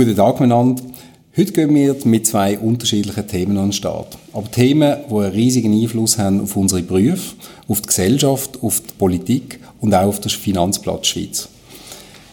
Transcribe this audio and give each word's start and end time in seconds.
Guten 0.00 0.16
Tag 0.16 0.40
miteinander. 0.40 0.82
Heute 1.36 1.52
gehen 1.52 1.74
wir 1.74 1.94
mit 2.04 2.26
zwei 2.26 2.58
unterschiedlichen 2.58 3.28
Themen 3.28 3.58
an 3.58 3.66
den 3.66 3.72
Start. 3.74 4.16
Aber 4.32 4.50
Themen, 4.50 4.96
die 5.10 5.14
einen 5.14 5.32
riesigen 5.32 5.78
Einfluss 5.78 6.16
haben 6.16 6.40
auf 6.40 6.56
unsere 6.56 6.80
Berufe, 6.80 7.34
auf 7.68 7.82
die 7.82 7.86
Gesellschaft, 7.86 8.62
auf 8.62 8.80
die 8.80 8.94
Politik 8.96 9.60
und 9.78 9.94
auch 9.94 10.06
auf 10.06 10.18
den 10.18 10.30
Finanzplatz 10.30 11.06
Schweiz. 11.06 11.50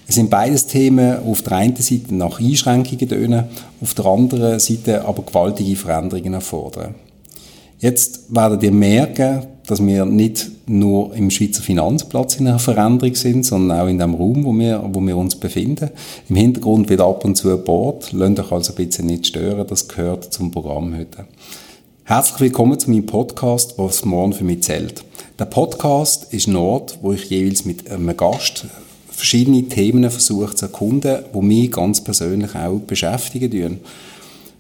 Es 0.08 0.16
sind 0.16 0.30
beides 0.30 0.66
Themen, 0.68 1.18
die 1.22 1.30
auf 1.30 1.42
der 1.42 1.58
einen 1.58 1.76
Seite 1.76 2.16
nach 2.16 2.40
Einschränkungen 2.40 3.10
tönen, 3.10 3.44
auf 3.82 3.94
der 3.96 4.06
anderen 4.06 4.60
Seite 4.60 5.04
aber 5.04 5.24
gewaltige 5.24 5.76
Veränderungen 5.76 6.36
erfordern. 6.36 6.96
Jetzt 7.80 8.34
werdet 8.34 8.64
ihr 8.64 8.72
merken, 8.72 9.46
dass 9.68 9.86
wir 9.86 10.06
nicht 10.06 10.50
nur 10.66 11.14
im 11.14 11.30
Schweizer 11.30 11.62
Finanzplatz 11.62 12.38
in 12.38 12.48
einer 12.48 12.58
Veränderung 12.58 13.14
sind, 13.16 13.46
sondern 13.46 13.80
auch 13.80 13.88
in 13.88 14.00
dem 14.00 14.16
Raum, 14.16 14.46
wo 14.46 14.54
wir, 14.54 14.84
wo 14.94 15.02
wir 15.02 15.18
uns 15.18 15.36
befinden. 15.36 15.92
Im 16.30 16.38
Hintergrund 16.38 16.90
wird 16.90 17.02
ab 17.02 17.26
und 17.26 17.36
zu 17.36 17.52
ein 17.52 17.64
Board. 17.64 18.14
Lasst 18.14 18.40
euch 18.40 18.52
also 18.52 18.74
bitte 18.74 19.06
nicht 19.06 19.28
stören, 19.28 19.68
das 19.68 19.88
gehört 19.88 20.34
zum 20.34 20.52
Programm 20.52 20.98
heute. 20.98 21.26
Herzlich 22.06 22.40
willkommen 22.40 22.80
zu 22.80 22.90
meinem 22.90 23.06
Podcast, 23.06 23.74
was 23.78 24.06
morgen 24.06 24.32
für 24.32 24.46
mich 24.46 24.64
zählt. 24.64 25.04
Der 25.38 25.46
Podcast 25.46 26.34
ist 26.34 26.48
ein 26.48 26.56
Ort, 26.56 27.00
wo 27.02 27.12
ich 27.12 27.30
jeweils 27.30 27.66
mit 27.66 27.92
einem 27.92 28.16
Gast 28.16 28.66
verschiedene 29.10 29.64
Themen 29.64 30.10
versuche 30.10 30.56
zu 30.56 30.66
erkunden, 30.66 31.26
die 31.34 31.42
mich 31.42 31.72
ganz 31.72 32.02
persönlich 32.02 32.56
auch 32.56 32.80
beschäftigen. 32.80 33.82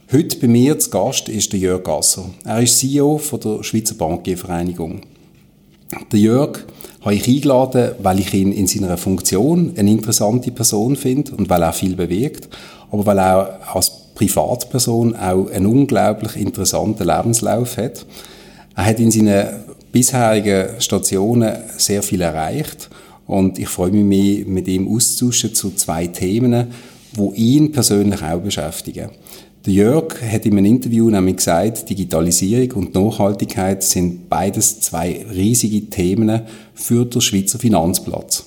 Heute 0.09 0.37
bei 0.37 0.47
mir 0.47 0.79
zu 0.79 0.89
Gast 0.89 1.27
ist 1.27 1.51
der 1.51 1.59
Jörg 1.59 1.83
Gasser. 1.83 2.29
Er 2.45 2.61
ist 2.61 2.79
CEO 2.79 3.17
von 3.17 3.41
der 3.41 3.61
Schweizer 3.61 3.95
Bankiervereinigung. 3.95 5.01
Der 6.09 6.19
Jörg 6.19 6.59
habe 7.01 7.15
ich 7.15 7.27
eingeladen, 7.27 7.91
weil 7.99 8.19
ich 8.19 8.33
ihn 8.33 8.53
in 8.53 8.67
seiner 8.67 8.95
Funktion 8.95 9.73
eine 9.75 9.91
interessante 9.91 10.49
Person 10.51 10.95
finde 10.95 11.35
und 11.35 11.49
weil 11.49 11.61
er 11.61 11.73
viel 11.73 11.97
bewegt, 11.97 12.47
aber 12.89 13.05
weil 13.05 13.19
er 13.19 13.59
als 13.75 13.91
Privatperson 14.15 15.13
auch 15.13 15.49
einen 15.49 15.65
unglaublich 15.65 16.37
interessanten 16.37 17.05
Lebenslauf 17.05 17.75
hat. 17.75 18.05
Er 18.77 18.85
hat 18.85 19.01
in 19.01 19.11
seinen 19.11 19.45
bisherigen 19.91 20.79
Stationen 20.79 21.53
sehr 21.75 22.01
viel 22.01 22.21
erreicht 22.21 22.89
und 23.25 23.59
ich 23.59 23.67
freue 23.67 23.91
mich, 23.91 24.47
mit 24.47 24.69
ihm 24.69 24.87
auszutauschen 24.87 25.53
zu 25.53 25.71
zwei 25.71 26.07
Themen, 26.07 26.67
wo 27.13 27.33
ihn 27.33 27.73
persönlich 27.73 28.23
auch 28.23 28.39
beschäftigen. 28.39 29.09
Der 29.67 29.73
Jörg 29.73 30.21
hat 30.21 30.45
in 30.45 30.53
einem 30.53 30.63
Interview 30.63 31.09
nämlich 31.09 31.35
gesagt, 31.35 31.89
Digitalisierung 31.89 32.71
und 32.71 32.95
Nachhaltigkeit 32.95 33.83
sind 33.83 34.29
beides 34.29 34.79
zwei 34.79 35.25
riesige 35.29 35.89
Themen 35.89 36.43
für 36.73 37.03
den 37.03 37.19
Schweizer 37.19 37.59
Finanzplatz. 37.59 38.45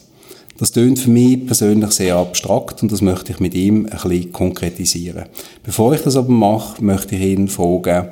Das 0.57 0.73
tönt 0.73 0.99
für 0.99 1.11
mich 1.11 1.45
persönlich 1.45 1.91
sehr 1.91 2.17
abstrakt 2.17 2.83
und 2.83 2.91
das 2.91 3.03
möchte 3.03 3.33
ich 3.33 3.39
mit 3.39 3.55
ihm 3.55 3.85
ein 3.85 3.91
bisschen 3.91 4.33
konkretisieren. 4.33 5.27
Bevor 5.63 5.93
ich 5.93 6.01
das 6.01 6.17
aber 6.17 6.33
mache, 6.33 6.83
möchte 6.83 7.17
ich 7.17 7.21
ihn 7.21 7.49
fragen, 7.49 8.09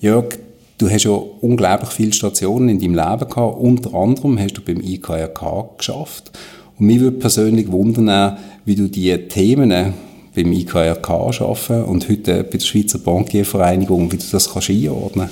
Jörg, 0.00 0.38
du 0.78 0.88
hast 0.88 1.02
ja 1.02 1.20
unglaublich 1.40 1.90
viele 1.90 2.12
Stationen 2.12 2.68
in 2.68 2.78
deinem 2.78 2.94
Leben 2.94 3.28
gehabt, 3.28 3.58
unter 3.58 3.92
anderem 3.92 4.38
hast 4.38 4.56
du 4.56 4.62
beim 4.62 4.80
IKRK 4.80 5.78
geschafft. 5.78 6.30
Und 6.78 6.86
mich 6.86 7.00
würde 7.00 7.18
persönlich 7.18 7.72
wundern, 7.72 8.36
wie 8.64 8.76
du 8.76 8.86
die 8.86 9.18
Themen 9.26 9.94
beim 10.34 10.52
IKRK 10.52 11.10
arbeiten 11.10 11.84
und 11.84 12.08
heute 12.08 12.44
bei 12.44 12.58
der 12.58 12.64
Schweizer 12.64 12.98
Bankiervereinigung, 12.98 14.10
wie 14.12 14.16
du 14.16 14.24
das 14.30 14.52
kannst 14.52 14.70
einordnen 14.70 15.28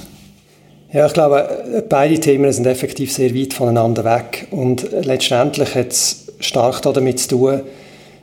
ja, 0.93 1.07
ich 1.07 1.13
glaube, 1.13 1.85
beide 1.89 2.19
Themen 2.19 2.53
sind 2.53 2.67
effektiv 2.67 3.13
sehr 3.13 3.33
weit 3.33 3.55
voneinander 3.55 4.05
weg. 4.05 4.49
Und 4.51 4.89
letztendlich 4.91 5.77
hat 5.77 5.93
es 5.93 6.27
stark 6.41 6.83
damit 6.83 7.21
zu 7.21 7.29
tun, 7.29 7.61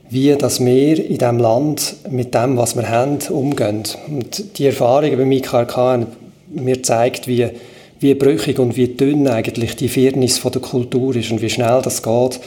wie 0.10 0.36
dass 0.36 0.64
wir 0.64 1.06
in 1.06 1.18
diesem 1.18 1.38
Land 1.38 1.96
mit 2.10 2.34
dem, 2.34 2.58
was 2.58 2.76
wir 2.76 2.90
haben, 2.90 3.20
umgehen. 3.30 3.84
Und 4.10 4.58
die 4.58 4.66
Erfahrungen 4.66 5.18
beim 5.18 5.32
IKRK 5.32 5.78
haben 5.78 6.08
mir 6.50 6.84
zeigt, 6.84 7.28
wie, 7.28 7.48
wie 8.02 8.14
brüchig 8.16 8.60
und 8.60 8.76
wie 8.76 8.90
dünn 8.90 9.30
eigentlich 9.30 9.78
die 9.78 9.90
Fairness 9.90 10.38
von 10.38 10.52
der 10.52 10.62
Kultur 10.62 11.16
ist 11.16 11.32
und 11.32 11.42
wie 11.42 11.50
schnell 11.50 11.82
das 11.82 12.04
geht, 12.04 12.42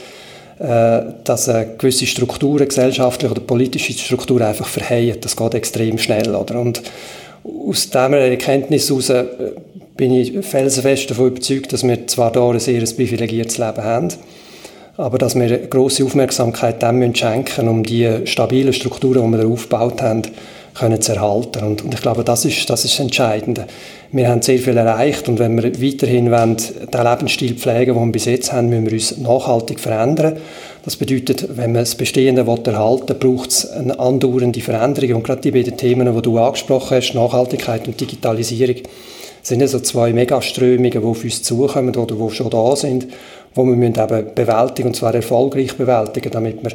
äh, 0.61 1.01
dass 1.23 1.49
gewisse 1.79 2.05
Strukturen, 2.05 2.67
gesellschaftliche 2.67 3.31
oder 3.31 3.41
politische 3.41 3.93
Strukturen 3.93 4.43
einfach 4.43 4.67
verheilen. 4.67 5.17
Das 5.19 5.35
geht 5.35 5.55
extrem 5.55 5.97
schnell. 5.97 6.35
Oder? 6.35 6.59
Und 6.59 6.83
aus 7.43 7.89
dieser 7.89 8.11
Erkenntnis 8.11 8.87
heraus 8.87 9.09
äh, 9.09 9.25
bin 9.97 10.13
ich 10.13 10.45
felsenfest 10.45 11.09
davon 11.09 11.27
überzeugt, 11.27 11.73
dass 11.73 11.83
wir 11.83 12.05
zwar 12.05 12.31
hier 12.33 12.41
ein 12.43 12.59
sehr 12.59 12.81
privilegiertes 12.81 13.57
Leben 13.57 13.83
haben, 13.83 14.09
aber 14.97 15.17
dass 15.17 15.33
wir 15.33 15.57
grosse 15.67 16.05
Aufmerksamkeit 16.05 16.83
dem 16.83 17.15
schenken 17.15 17.65
müssen, 17.65 17.67
um 17.67 17.83
die 17.83 18.25
stabilen 18.25 18.73
Strukturen, 18.73 19.31
die 19.31 19.37
wir 19.39 19.47
aufgebaut 19.47 20.01
haben, 20.03 20.21
können 20.81 21.01
zu 21.01 21.13
erhalten. 21.13 21.63
Und, 21.63 21.83
und, 21.83 21.93
ich 21.93 22.01
glaube, 22.01 22.23
das 22.23 22.43
ist, 22.43 22.69
das 22.69 22.83
ist 22.85 22.99
Entscheidende. 22.99 23.67
Wir 24.11 24.27
haben 24.27 24.41
sehr 24.41 24.59
viel 24.59 24.75
erreicht 24.75 25.29
und 25.29 25.39
wenn 25.39 25.55
wir 25.55 25.71
weiterhin 25.81 26.31
wollen, 26.31 26.57
den 26.57 27.03
Lebensstil 27.03 27.55
pflegen, 27.55 27.93
den 27.93 28.05
wir 28.05 28.11
bis 28.11 28.25
jetzt 28.25 28.51
haben, 28.51 28.69
müssen 28.69 28.87
wir 28.87 28.93
uns 28.93 29.17
nachhaltig 29.17 29.79
verändern. 29.79 30.37
Das 30.83 30.95
bedeutet, 30.95 31.55
wenn 31.55 31.71
man 31.71 31.83
das 31.83 31.95
Bestehende 31.95 32.41
erhalten 32.41 33.07
will, 33.09 33.15
braucht 33.15 33.51
es 33.51 33.69
eine 33.69 33.99
andauernde 33.99 34.59
Veränderung. 34.59 35.17
Und 35.17 35.23
gerade 35.23 35.41
die 35.41 35.51
beiden 35.51 35.77
Themen, 35.77 36.13
die 36.13 36.21
du 36.21 36.37
angesprochen 36.39 36.97
hast, 36.97 37.13
Nachhaltigkeit 37.13 37.87
und 37.87 38.01
Digitalisierung, 38.01 38.77
sind 39.43 39.61
ja 39.61 39.67
so 39.67 39.79
zwei 39.79 40.13
Megaströmungen, 40.13 40.91
die 40.91 40.97
auf 40.97 41.23
uns 41.23 41.43
zukommen 41.43 41.95
oder 41.95 42.15
die 42.15 42.35
schon 42.35 42.49
da 42.49 42.75
sind, 42.75 43.03
die 43.03 43.57
wir 43.57 43.63
müssen 43.63 43.99
eben 43.99 44.33
bewältigen 44.35 44.89
und 44.89 44.95
zwar 44.95 45.13
erfolgreich 45.13 45.75
bewältigen, 45.75 46.31
damit 46.31 46.63
wir 46.63 46.71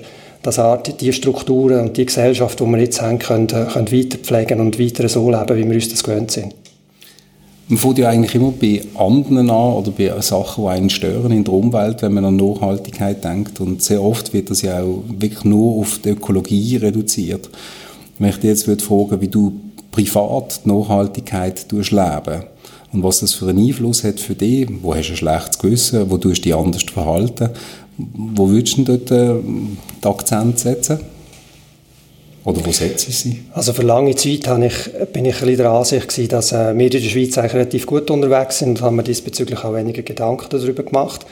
das 0.47 0.59
Art, 0.59 1.01
die 1.01 1.13
Strukturen 1.13 1.81
und 1.81 1.97
die 1.97 2.07
Gesellschaft, 2.07 2.61
die 2.61 2.65
wir 2.65 2.79
jetzt 2.79 3.03
haben, 3.03 3.19
können, 3.19 3.49
können 3.49 3.93
weiter 3.93 4.19
pflegen 4.19 4.61
und 4.61 4.79
weiter 4.79 5.09
so 5.09 5.31
leben, 5.31 5.57
wie 5.57 5.69
wir 5.69 5.75
uns 5.75 5.89
das 5.89 6.05
gewöhnt 6.05 6.31
sind. 6.31 6.55
Man 7.69 7.79
fängt 7.79 7.99
ja 7.99 8.11
eigentlich 8.11 8.35
immer 8.37 8.53
bei 8.53 8.81
anderen 8.95 9.51
an 9.51 9.73
oder 9.73 9.91
bei 9.91 10.21
Sachen, 10.21 10.63
die 10.63 10.71
einen 10.71 10.89
stören 10.89 11.33
in 11.33 11.43
der 11.43 11.53
Umwelt, 11.53 12.01
wenn 12.01 12.15
man 12.15 12.25
an 12.25 12.37
Nachhaltigkeit 12.37 13.25
denkt. 13.25 13.59
Und 13.61 13.83
sehr 13.83 14.01
oft 14.01 14.33
wird 14.33 14.51
das 14.51 14.63
ja 14.63 14.83
auch 14.83 15.03
wirklich 15.09 15.45
nur 15.45 15.81
auf 15.81 15.99
die 15.99 16.11
Ökologie 16.11 16.77
reduziert. 16.77 17.51
Wenn 18.21 18.31
ich 18.31 18.37
dich 18.37 18.51
jetzt 18.51 18.69
würde 18.69 18.85
fragen, 18.85 19.21
wie 19.21 19.27
du 19.27 19.53
privat 19.91 20.61
die 20.65 20.69
Nachhaltigkeit 20.69 21.67
leben 21.73 22.45
und 22.93 23.03
was 23.03 23.19
das 23.19 23.35
für 23.35 23.49
einen 23.49 23.67
Einfluss 23.67 24.05
hat 24.05 24.21
für 24.21 24.37
dich, 24.37 24.69
wo 24.81 24.95
hast 24.95 25.09
du 25.09 25.15
ein 25.15 25.17
schlechtes 25.17 25.59
Gewissen, 25.59 26.09
wo 26.09 26.19
tust 26.19 26.39
du 26.39 26.43
dich 26.43 26.55
anders 26.55 26.85
verhalten, 26.85 27.51
wo 27.99 28.49
würdest 28.49 28.79
du 28.79 28.85
dort 28.85 29.11
äh, 29.11 29.35
den 29.35 29.79
Akzent 30.05 30.59
setzen? 30.59 31.01
Oder 32.45 32.65
wo 32.65 32.71
setze 32.71 33.11
ich 33.11 33.19
sie? 33.19 33.43
Also 33.53 33.73
für 33.73 33.83
lange 33.83 34.15
Zeit 34.15 34.47
habe 34.47 34.67
ich, 34.67 34.75
bin 35.13 35.25
ich 35.25 35.43
ein 35.43 35.57
der 35.57 35.71
Ansicht 35.71 36.09
gewesen, 36.09 36.29
dass 36.29 36.53
äh, 36.53 36.79
wir 36.79 36.87
in 36.87 36.91
der 36.91 37.01
Schweiz 37.01 37.37
eigentlich 37.37 37.55
relativ 37.55 37.87
gut 37.87 38.09
unterwegs 38.09 38.59
sind 38.59 38.79
und 38.79 38.83
haben 38.83 38.97
mir 38.97 39.03
diesbezüglich 39.03 39.65
auch 39.65 39.75
weniger 39.75 40.03
Gedanken 40.03 40.47
darüber 40.51 40.85
gemacht. 40.85 41.27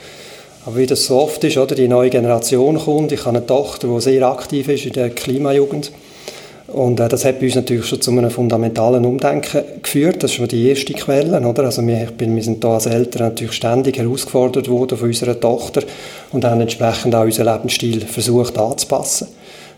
Aber 0.65 0.77
wie 0.77 0.85
das 0.85 1.05
so 1.05 1.21
oft 1.21 1.43
ist, 1.43 1.57
oder, 1.57 1.75
die 1.75 1.87
neue 1.87 2.09
Generation 2.09 2.77
kommt. 2.77 3.11
Ich 3.11 3.25
habe 3.25 3.37
eine 3.37 3.45
Tochter, 3.45 3.87
die 3.87 4.01
sehr 4.01 4.27
aktiv 4.27 4.67
ist 4.67 4.85
in 4.85 4.93
der 4.93 5.09
Klimajugend. 5.11 5.91
Und 6.75 6.99
äh, 6.99 7.07
das 7.07 7.23
hat 7.23 7.39
bei 7.39 7.45
uns 7.45 7.55
natürlich 7.55 7.85
schon 7.85 8.01
zu 8.01 8.11
einem 8.11 8.29
fundamentalen 8.29 9.05
Umdenken 9.05 9.63
geführt. 9.81 10.21
Das 10.21 10.31
ist 10.31 10.37
schon 10.37 10.49
die 10.49 10.67
erste 10.67 10.93
Quelle. 10.93 11.39
Oder? 11.39 11.63
Also 11.63 11.81
wir, 11.87 12.07
bin, 12.17 12.35
wir 12.35 12.43
sind 12.43 12.61
da 12.61 12.73
als 12.73 12.85
Eltern 12.85 13.29
natürlich 13.29 13.53
ständig 13.53 13.97
herausgefordert 13.97 14.67
worden 14.67 14.97
von 14.97 15.07
unserer 15.07 15.39
Tochter 15.39 15.83
und 16.33 16.43
haben 16.43 16.59
entsprechend 16.59 17.15
auch 17.15 17.23
unseren 17.23 17.53
Lebensstil 17.53 18.01
versucht 18.01 18.57
anzupassen. 18.57 19.29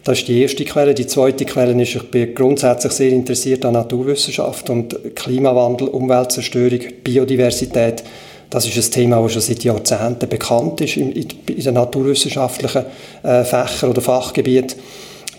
Das 0.03 0.17
ist 0.17 0.27
die 0.27 0.41
erste 0.41 0.65
Quelle. 0.65 0.95
Die 0.95 1.05
zweite 1.05 1.45
Quelle 1.45 1.79
ist, 1.79 1.93
ich 1.93 2.09
bin 2.09 2.33
grundsätzlich 2.33 2.93
sehr 2.93 3.11
interessiert 3.11 3.63
an 3.65 3.73
Naturwissenschaft 3.73 4.67
und 4.71 4.97
Klimawandel, 5.15 5.89
Umweltzerstörung, 5.89 6.79
Biodiversität. 7.03 8.03
Das 8.49 8.65
ist 8.65 8.75
ein 8.75 8.91
Thema, 8.91 9.21
das 9.21 9.33
schon 9.33 9.41
seit 9.43 9.63
Jahrzehnten 9.63 10.27
bekannt 10.27 10.81
ist 10.81 10.97
in, 10.97 11.11
in 11.11 11.27
den 11.45 11.73
naturwissenschaftlichen 11.75 12.85
äh, 13.21 13.43
Fächern 13.43 13.91
oder 13.91 14.01
Fachgebieten. 14.01 14.77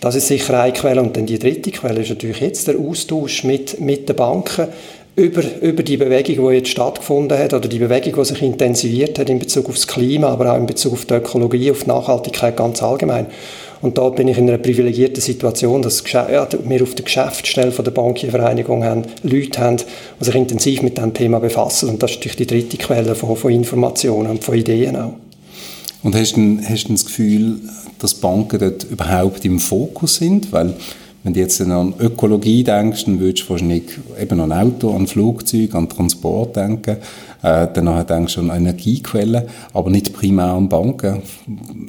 Das 0.00 0.14
ist 0.14 0.28
sicher 0.28 0.60
eine 0.60 0.72
Quelle. 0.72 1.00
Und 1.00 1.16
dann 1.16 1.26
die 1.26 1.38
dritte 1.38 1.70
Quelle 1.70 2.00
ist 2.00 2.10
natürlich 2.10 2.40
jetzt 2.40 2.68
der 2.68 2.78
Austausch 2.78 3.44
mit, 3.44 3.80
mit 3.80 4.08
den 4.08 4.16
Banken 4.16 4.68
über, 5.16 5.42
über 5.60 5.82
die 5.82 5.96
Bewegung, 5.96 6.48
die 6.48 6.54
jetzt 6.54 6.70
stattgefunden 6.70 7.36
hat, 7.36 7.52
oder 7.52 7.68
die 7.68 7.80
Bewegung, 7.80 8.14
die 8.14 8.24
sich 8.24 8.40
intensiviert 8.40 9.18
hat 9.18 9.28
in 9.28 9.40
Bezug 9.40 9.68
auf 9.68 9.74
das 9.74 9.88
Klima, 9.88 10.28
aber 10.28 10.52
auch 10.52 10.56
in 10.56 10.66
Bezug 10.66 10.92
auf 10.92 11.04
die 11.06 11.14
Ökologie, 11.14 11.72
auf 11.72 11.82
die 11.82 11.88
Nachhaltigkeit 11.88 12.56
ganz 12.56 12.82
allgemein. 12.82 13.26
Und 13.80 13.98
da 13.98 14.08
bin 14.08 14.28
ich 14.28 14.38
in 14.38 14.48
einer 14.48 14.58
privilegierten 14.58 15.20
Situation, 15.20 15.82
dass 15.82 16.04
wir 16.04 16.82
auf 16.82 16.94
der 16.94 17.04
Geschäftsstelle 17.04 17.70
der 17.70 17.90
Bankiervereinigung 17.90 18.84
haben, 18.84 19.02
Leute 19.22 19.60
haben, 19.60 19.76
die 20.20 20.24
sich 20.24 20.34
intensiv 20.34 20.82
mit 20.82 20.96
diesem 20.96 21.14
Thema 21.14 21.38
befassen. 21.38 21.88
Und 21.88 22.02
das 22.02 22.12
ist 22.12 22.16
natürlich 22.18 22.36
die 22.36 22.46
dritte 22.46 22.76
Quelle 22.76 23.14
von, 23.14 23.36
von 23.36 23.52
Informationen 23.52 24.30
und 24.30 24.44
von 24.44 24.54
Ideen 24.54 24.96
auch. 24.96 25.14
Und 26.02 26.14
hast 26.14 26.36
du, 26.36 26.58
hast 26.62 26.88
das 26.88 27.04
Gefühl, 27.04 27.60
dass 27.98 28.14
Banken 28.14 28.60
dort 28.60 28.84
überhaupt 28.84 29.44
im 29.44 29.58
Fokus 29.58 30.16
sind? 30.16 30.52
Weil 30.52 30.74
wenn 31.24 31.34
du 31.34 31.40
jetzt 31.40 31.60
an 31.60 31.94
Ökologie 31.98 32.62
denkst, 32.62 33.06
dann 33.06 33.18
würdest 33.18 33.44
du 33.44 33.50
wahrscheinlich 33.50 33.84
eben 34.20 34.40
an 34.40 34.52
Auto, 34.52 34.94
an 34.94 35.06
Flugzeug, 35.06 35.74
an 35.74 35.88
Transport 35.88 36.56
denken. 36.56 36.98
Äh, 37.42 37.66
danach 37.74 38.04
denkst 38.04 38.34
du 38.34 38.40
an 38.40 38.50
Energiequellen, 38.50 39.42
aber 39.74 39.90
nicht 39.90 40.12
primär 40.12 40.52
an 40.52 40.68
Banken. 40.68 41.22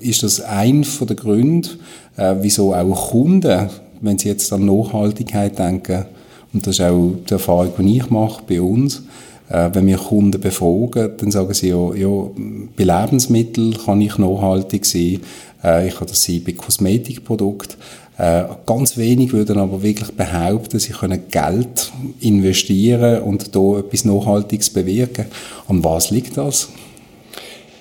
Ist 0.01 0.23
das 0.23 0.41
ein 0.41 0.85
der 1.07 1.15
Gründe, 1.15 1.69
äh, 2.17 2.35
wieso 2.41 2.73
auch 2.73 3.11
Kunden 3.11 3.69
wenn 4.01 4.17
Sie 4.17 4.29
jetzt 4.29 4.51
an 4.53 4.65
Nachhaltigkeit 4.65 5.57
denken, 5.57 6.05
und 6.53 6.65
das 6.65 6.79
ist 6.79 6.81
auch 6.81 7.13
die 7.29 7.33
Erfahrung, 7.33 7.73
die 7.77 7.97
ich 7.97 8.09
mache 8.09 8.41
bei 8.47 8.61
uns, 8.61 9.03
wenn 9.49 9.87
wir 9.87 9.97
Kunden 9.97 10.39
befragen, 10.39 11.11
dann 11.17 11.31
sagen 11.31 11.53
sie 11.53 11.69
ja, 11.69 11.93
ja 11.95 12.29
bei 12.77 12.83
Lebensmitteln 12.83 13.77
kann 13.83 14.01
ich 14.01 14.17
nachhaltig 14.17 14.85
sein, 14.85 15.21
äh, 15.63 15.87
ich 15.87 15.95
kann 15.95 16.07
das 16.07 16.23
sein 16.23 16.43
bei 16.45 16.53
Kosmetikprodukten. 16.53 17.77
Äh, 18.17 18.43
ganz 18.65 18.97
wenig 18.97 19.31
würden 19.31 19.57
aber 19.57 19.81
wirklich 19.81 20.11
behaupten, 20.11 20.77
sie 20.77 20.91
können 20.91 21.23
Geld 21.31 21.91
investieren 22.19 23.21
und 23.21 23.55
da 23.55 23.79
etwas 23.79 24.03
Nachhaltiges 24.03 24.69
bewirken. 24.71 25.25
An 25.67 25.83
was 25.83 26.11
liegt 26.11 26.35
das? 26.37 26.69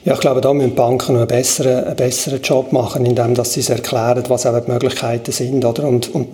Ja, 0.05 0.15
ich 0.15 0.21
glaube, 0.21 0.41
da 0.41 0.55
müssen 0.55 0.77
Banken 0.77 1.15
noch 1.15 1.21
einen 1.23 1.29
besseren, 1.29 1.85
einen 1.85 1.97
besseren 1.97 2.41
Job 2.41 2.73
machen, 2.73 3.05
indem 3.05 3.35
dass 3.35 3.55
sie 3.55 3.69
erklären, 3.69 4.23
was 4.29 4.47
auch 4.47 4.59
die 4.59 4.71
Möglichkeiten 4.71 5.33
sind. 5.33 5.65
Oder? 5.65 5.89
Und, 5.89 6.15
und 6.15 6.29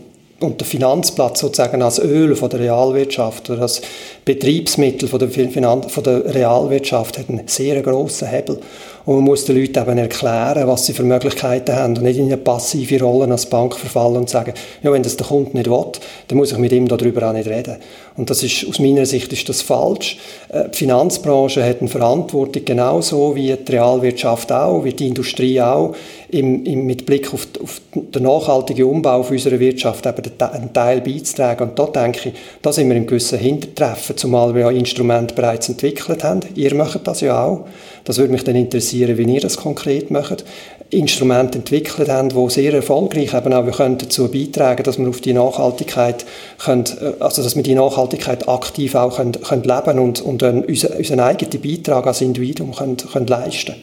und 0.44 0.61
der 0.61 0.67
Finanzplatz 0.67 1.41
sozusagen 1.41 1.82
als 1.82 1.99
Öl 1.99 2.37
von 2.37 2.50
der 2.50 2.61
Realwirtschaft 2.61 3.50
oder 3.50 3.62
als 3.62 3.82
Betriebsmittel 4.25 5.08
von 5.08 5.19
der, 5.19 5.29
Finan 5.29 5.82
von 5.82 6.05
der 6.05 6.35
Realwirtschaft 6.35 7.19
hat 7.19 7.29
einen 7.29 7.49
sehr 7.49 7.82
grossen 7.82 8.29
Hebel. 8.29 8.61
Und 9.06 9.16
man 9.16 9.24
muss 9.24 9.44
den 9.44 9.56
Leuten 9.56 9.78
eben 9.78 9.98
erklären, 9.98 10.66
was 10.66 10.86
sie 10.86 10.94
für 10.94 11.02
Möglichkeiten 11.02 11.76
haben 11.76 11.96
und 11.96 12.02
nicht 12.02 12.18
in 12.18 12.24
eine 12.26 12.38
passive 12.38 13.02
Rolle 13.02 13.30
als 13.30 13.46
Bank 13.46 13.76
verfallen 13.76 14.16
und 14.16 14.30
sagen, 14.30 14.54
ja, 14.82 14.90
wenn 14.92 15.02
das 15.02 15.18
der 15.18 15.26
Kunde 15.26 15.50
nicht 15.52 15.68
will, 15.68 15.84
dann 16.28 16.38
muss 16.38 16.52
ich 16.52 16.58
mit 16.58 16.72
ihm 16.72 16.88
darüber 16.88 17.28
auch 17.28 17.34
nicht 17.34 17.48
reden. 17.48 17.76
Und 18.16 18.30
das 18.30 18.42
ist, 18.42 18.66
aus 18.66 18.78
meiner 18.78 19.04
Sicht 19.04 19.32
ist 19.32 19.48
das 19.48 19.60
falsch. 19.60 20.18
Äh, 20.48 20.70
die 20.70 20.78
Finanzbranche 20.78 21.62
hat 21.64 21.80
eine 21.80 21.90
Verantwortung 21.90 22.64
genauso 22.64 23.34
wie 23.34 23.54
die 23.54 23.72
Realwirtschaft 23.72 24.52
auch, 24.52 24.84
wie 24.84 24.92
die 24.92 25.08
Industrie 25.08 25.60
auch, 25.60 25.94
im, 26.30 26.64
im, 26.64 26.86
mit 26.86 27.04
Blick 27.04 27.34
auf, 27.34 27.46
auf, 27.62 27.80
den 27.94 28.22
nachhaltigen 28.22 28.86
Umbau 28.86 29.20
unserer 29.20 29.58
Wirtschaft 29.58 30.06
eben 30.06 30.22
einen 30.38 30.72
Teil 30.72 31.00
beizutragen. 31.00 31.68
Und 31.68 31.78
da 31.78 31.86
denke 31.86 32.30
ich, 32.30 32.34
da 32.62 32.72
sind 32.72 32.88
wir 32.88 32.96
im 32.96 33.06
gewissen 33.06 33.38
Hintertreffen, 33.38 34.16
zumal 34.16 34.54
wir 34.54 34.62
ja 34.62 34.70
Instrumente 34.70 35.34
bereits 35.34 35.68
entwickelt 35.68 36.24
haben. 36.24 36.40
Ihr 36.54 36.74
macht 36.74 37.06
das 37.06 37.20
ja 37.20 37.44
auch. 37.44 37.66
Das 38.04 38.18
würde 38.18 38.32
mich 38.32 38.44
dann 38.44 38.54
interessieren, 38.54 39.16
wie 39.16 39.34
ihr 39.34 39.40
das 39.40 39.56
konkret 39.56 40.10
macht. 40.10 40.44
Instrumente 40.90 41.58
entwickelt 41.58 42.08
haben, 42.08 42.28
die 42.28 42.50
sehr 42.50 42.74
erfolgreich 42.74 43.34
eben 43.34 43.52
auch 43.52 43.76
dazu 43.76 44.30
beitragen, 44.30 44.82
dass 44.84 44.98
wir 44.98 45.08
auf 45.08 45.20
die 45.20 45.32
Nachhaltigkeit 45.32 46.24
können, 46.58 46.84
äh, 47.00 47.22
also 47.22 47.42
dass 47.42 47.56
wir 47.56 47.62
die 47.62 47.74
Nachhaltigkeit 47.74 48.48
aktiv 48.48 48.94
auch 48.94 49.16
können, 49.16 49.32
können 49.32 49.64
leben 49.64 49.98
und, 49.98 50.20
und 50.20 50.42
unseren, 50.42 50.64
unseren 50.64 51.20
eigenen 51.20 51.60
Beitrag 51.60 52.06
als 52.06 52.20
Individuum 52.20 52.74
können, 52.74 52.96
können 52.96 53.26
leisten 53.26 53.74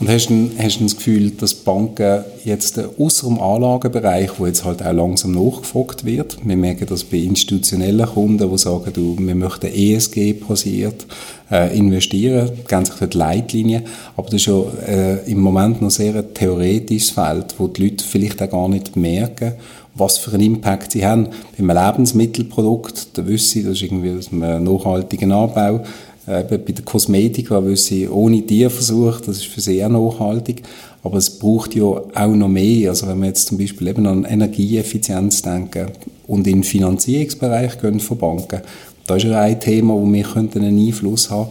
und 0.00 0.08
hast 0.08 0.28
du, 0.28 0.50
hast 0.58 0.80
das 0.80 0.96
Gefühl, 0.96 1.30
dass 1.30 1.54
Banken 1.54 2.24
jetzt 2.44 2.80
außer 2.98 3.28
dem 3.28 3.40
Anlagebereich, 3.40 4.30
wo 4.38 4.46
jetzt 4.46 4.64
halt 4.64 4.84
auch 4.84 4.92
langsam 4.92 5.32
nachgefragt 5.32 6.04
wird, 6.04 6.38
wir 6.44 6.56
merken 6.56 6.86
das 6.86 7.04
bei 7.04 7.18
institutionellen 7.18 8.06
Kunden, 8.06 8.50
die 8.50 8.58
sagen, 8.58 8.92
du, 8.92 9.16
wir 9.18 9.34
möchten 9.34 9.66
ESG-basiert 9.66 11.06
äh, 11.50 11.76
investieren, 11.78 12.50
geben 12.68 12.84
sich 12.84 12.94
dort 12.96 13.14
Leitlinien, 13.14 13.84
aber 14.16 14.26
das 14.26 14.40
ist 14.40 14.46
ja 14.46 14.62
äh, 14.86 15.30
im 15.30 15.40
Moment 15.40 15.80
noch 15.80 15.90
sehr 15.90 16.16
ein 16.16 16.34
theoretisches 16.34 17.10
Feld, 17.10 17.54
wo 17.58 17.68
die 17.68 17.84
Leute 17.84 18.04
vielleicht 18.04 18.42
auch 18.42 18.50
gar 18.50 18.68
nicht 18.68 18.96
merken, 18.96 19.52
was 19.94 20.18
für 20.18 20.32
einen 20.32 20.42
Impact 20.42 20.92
sie 20.92 21.06
haben. 21.06 21.28
Bei 21.56 21.58
einem 21.58 21.70
Lebensmittelprodukt, 21.70 23.16
da 23.16 23.26
wissen 23.26 23.48
sie, 23.48 23.62
das 23.62 23.74
ist 23.74 23.82
irgendwie 23.82 24.18
aus 24.18 24.32
einem 24.32 24.64
nachhaltigen 24.64 25.30
Anbau, 25.30 25.84
äh, 26.26 26.42
bei 26.42 26.56
der 26.56 26.84
Kosmetik, 26.84 27.50
weil 27.50 27.76
sie 27.76 28.08
ohne 28.08 28.42
Tierversuch, 28.42 29.20
das 29.20 29.38
ist 29.38 29.46
für 29.46 29.60
sehr 29.60 29.88
nachhaltig, 29.88 30.62
aber 31.02 31.18
es 31.18 31.30
braucht 31.30 31.74
ja 31.74 31.84
auch 31.84 32.34
noch 32.34 32.48
mehr. 32.48 32.90
Also 32.90 33.06
wenn 33.06 33.20
wir 33.20 33.26
jetzt 33.26 33.48
zum 33.48 33.58
Beispiel 33.58 33.88
eben 33.88 34.06
an 34.06 34.24
Energieeffizienz 34.24 35.42
denken 35.42 35.88
und 36.26 36.46
in 36.46 36.60
den 36.60 36.64
Finanzierungsbereich 36.64 37.78
gehen 37.80 38.00
von 38.00 38.18
Banken, 38.18 38.62
da 39.06 39.16
ist 39.16 39.24
ja 39.24 39.40
ein 39.40 39.60
Thema, 39.60 39.94
wo 39.94 40.10
wir 40.10 40.36
einen 40.36 40.86
Einfluss 40.86 41.30
haben 41.30 41.50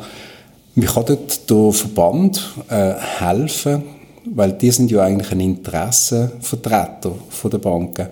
Wie 0.76 0.88
kann 0.88 1.06
dort 1.06 1.50
der 1.50 1.72
Verband 1.72 2.42
äh, 2.70 2.94
helfen, 3.20 3.84
weil 4.34 4.54
die 4.54 4.72
sind 4.72 4.90
ja 4.90 5.04
eigentlich 5.04 5.32
ein 5.32 5.40
Interessenvertreter 5.40 7.14
der 7.52 7.58
Banken 7.60 8.08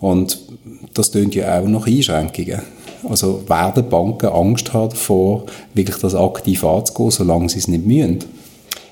und 0.00 0.38
das 0.94 1.10
tönt 1.10 1.34
ja 1.34 1.58
auch 1.58 1.66
noch 1.66 1.86
Einschränkungen. 1.86 2.62
Also 3.08 3.42
werden 3.48 3.88
Banken 3.88 4.26
Angst 4.26 4.72
haben 4.72 4.90
davor, 4.90 5.44
wirklich 5.74 5.98
das 5.98 6.14
aktiv 6.14 6.64
anzugehen, 6.64 7.10
solange 7.10 7.48
sie 7.48 7.58
es 7.58 7.68
nicht 7.68 7.86
müssen? 7.86 8.24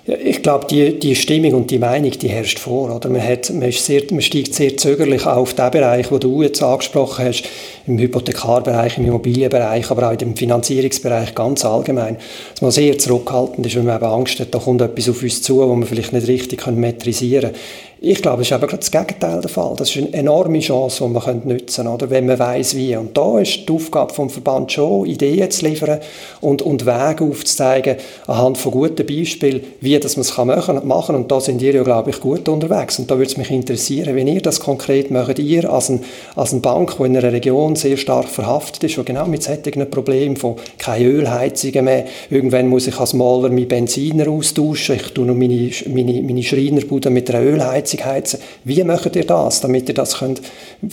Ich 0.07 0.43
glaube, 0.43 0.67
die, 0.69 0.99
die 0.99 1.17
Stimmung 1.17 1.55
und 1.55 1.71
die 1.71 1.79
Meinung, 1.79 2.11
die 2.11 2.29
herrscht 2.29 2.59
vor. 2.59 2.95
Oder? 2.95 3.09
Man, 3.09 3.27
hat, 3.27 3.51
man, 3.55 3.71
ist 3.71 3.87
sehr, 3.87 4.03
man 4.11 4.21
steigt 4.21 4.55
sehr 4.55 4.77
zögerlich 4.77 5.25
auf 5.25 5.55
den 5.55 5.71
Bereich, 5.71 6.09
den 6.09 6.21
du 6.21 6.43
jetzt 6.43 6.63
angesprochen 6.63 7.25
hast, 7.25 7.45
im 7.87 7.99
Hypothekarbereich, 7.99 8.99
im 8.99 9.07
Immobilienbereich, 9.07 9.91
aber 9.91 10.11
auch 10.11 10.21
im 10.21 10.37
Finanzierungsbereich 10.37 11.35
ganz 11.35 11.65
allgemein, 11.65 12.19
dass 12.53 12.61
man 12.61 12.71
sehr 12.71 12.99
zurückhaltend 12.99 13.67
ist, 13.67 13.77
wenn 13.77 13.87
man 13.87 13.97
eben 13.97 14.05
Angst 14.05 14.39
hat, 14.41 14.55
da 14.55 14.59
kommt 14.59 14.83
etwas 14.83 15.09
auf 15.09 15.23
uns 15.23 15.41
zu, 15.41 15.57
wo 15.57 15.75
man 15.75 15.89
vielleicht 15.89 16.13
nicht 16.13 16.29
richtig 16.29 16.67
metrisieren 16.67 17.53
kann. 17.53 17.61
Ich 18.07 18.21
glaube, 18.21 18.43
es 18.43 18.49
ist 18.49 18.53
aber 18.53 18.67
das 18.67 18.91
Gegenteil 18.91 19.41
der 19.41 19.49
Fall. 19.49 19.73
Das 19.79 19.89
ist 19.89 19.97
eine 19.97 20.13
enorme 20.13 20.61
Chance, 20.61 21.05
die 21.07 21.11
man 21.11 21.41
nutzen 21.45 21.87
könnte, 21.87 22.11
wenn 22.11 22.27
man 22.27 22.39
weiß 22.39 22.77
wie. 22.77 22.95
Und 22.97 23.17
da 23.17 23.39
ist 23.39 23.67
die 23.67 23.73
Aufgabe 23.73 24.13
vom 24.13 24.29
Verband 24.29 24.73
schon, 24.73 25.07
Ideen 25.07 25.51
zu 25.51 25.65
liefern 25.65 26.01
und, 26.43 26.61
und 26.61 26.85
Wege 26.85 27.25
aufzuzeigen, 27.25 27.97
anhand 28.27 28.59
von 28.59 28.73
guten 28.73 29.07
Beispielen, 29.07 29.63
wie 29.81 29.99
das 29.99 30.19
man 30.19 30.27
es 30.27 30.37
machen 30.37 30.85
kann. 30.85 31.17
Und 31.17 31.33
da 31.33 31.41
sind 31.41 31.63
ihr 31.63 31.75
ja, 31.75 31.83
glaube 31.83 32.11
ich, 32.11 32.21
gut 32.21 32.47
unterwegs. 32.47 32.99
Und 32.99 33.11
da 33.11 33.17
würde 33.17 33.31
es 33.31 33.39
mich 33.39 33.51
interessieren, 33.51 34.15
wenn 34.15 34.29
ihr 34.29 34.43
das 34.43 34.61
konkret 34.61 35.11
macht, 35.11 35.39
ihr 35.39 35.73
als, 35.73 35.89
ein, 35.89 36.05
als 36.37 36.53
eine 36.53 36.61
Bank, 36.61 36.99
die 36.99 37.05
in 37.05 37.17
einer 37.17 37.33
Region 37.33 37.75
sehr 37.75 37.97
stark 37.97 38.29
verhaftet 38.29 38.85
ist, 38.85 38.99
und 38.99 39.07
genau 39.07 39.25
mit 39.25 39.43
solchen 39.43 39.89
Problemen 39.91 40.37
von 40.37 40.57
keine 40.77 41.07
Ölheizungen 41.07 41.87
mehr, 41.87 42.05
irgendwann 42.29 42.69
muss 42.69 42.87
ich 42.87 43.01
als 43.01 43.15
Maler 43.15 43.49
mit 43.49 43.71
Benziner 43.71 44.29
austauschen, 44.29 44.97
ich 44.97 45.15
tue 45.15 45.25
noch 45.25 45.35
meine, 45.35 45.71
meine, 45.89 46.21
meine 46.21 46.43
Schreinerbude 46.43 47.09
mit 47.09 47.31
einer 47.31 47.43
Ölheizung 47.43 47.94
Heizung 47.99 48.05
heizen. 48.05 48.41
Wie 48.65 48.83
macht 48.85 49.17
ihr 49.17 49.27
das, 49.27 49.61
damit 49.61 49.89
ihr 49.89 49.95
das 49.95 50.19
könnt, 50.19 50.43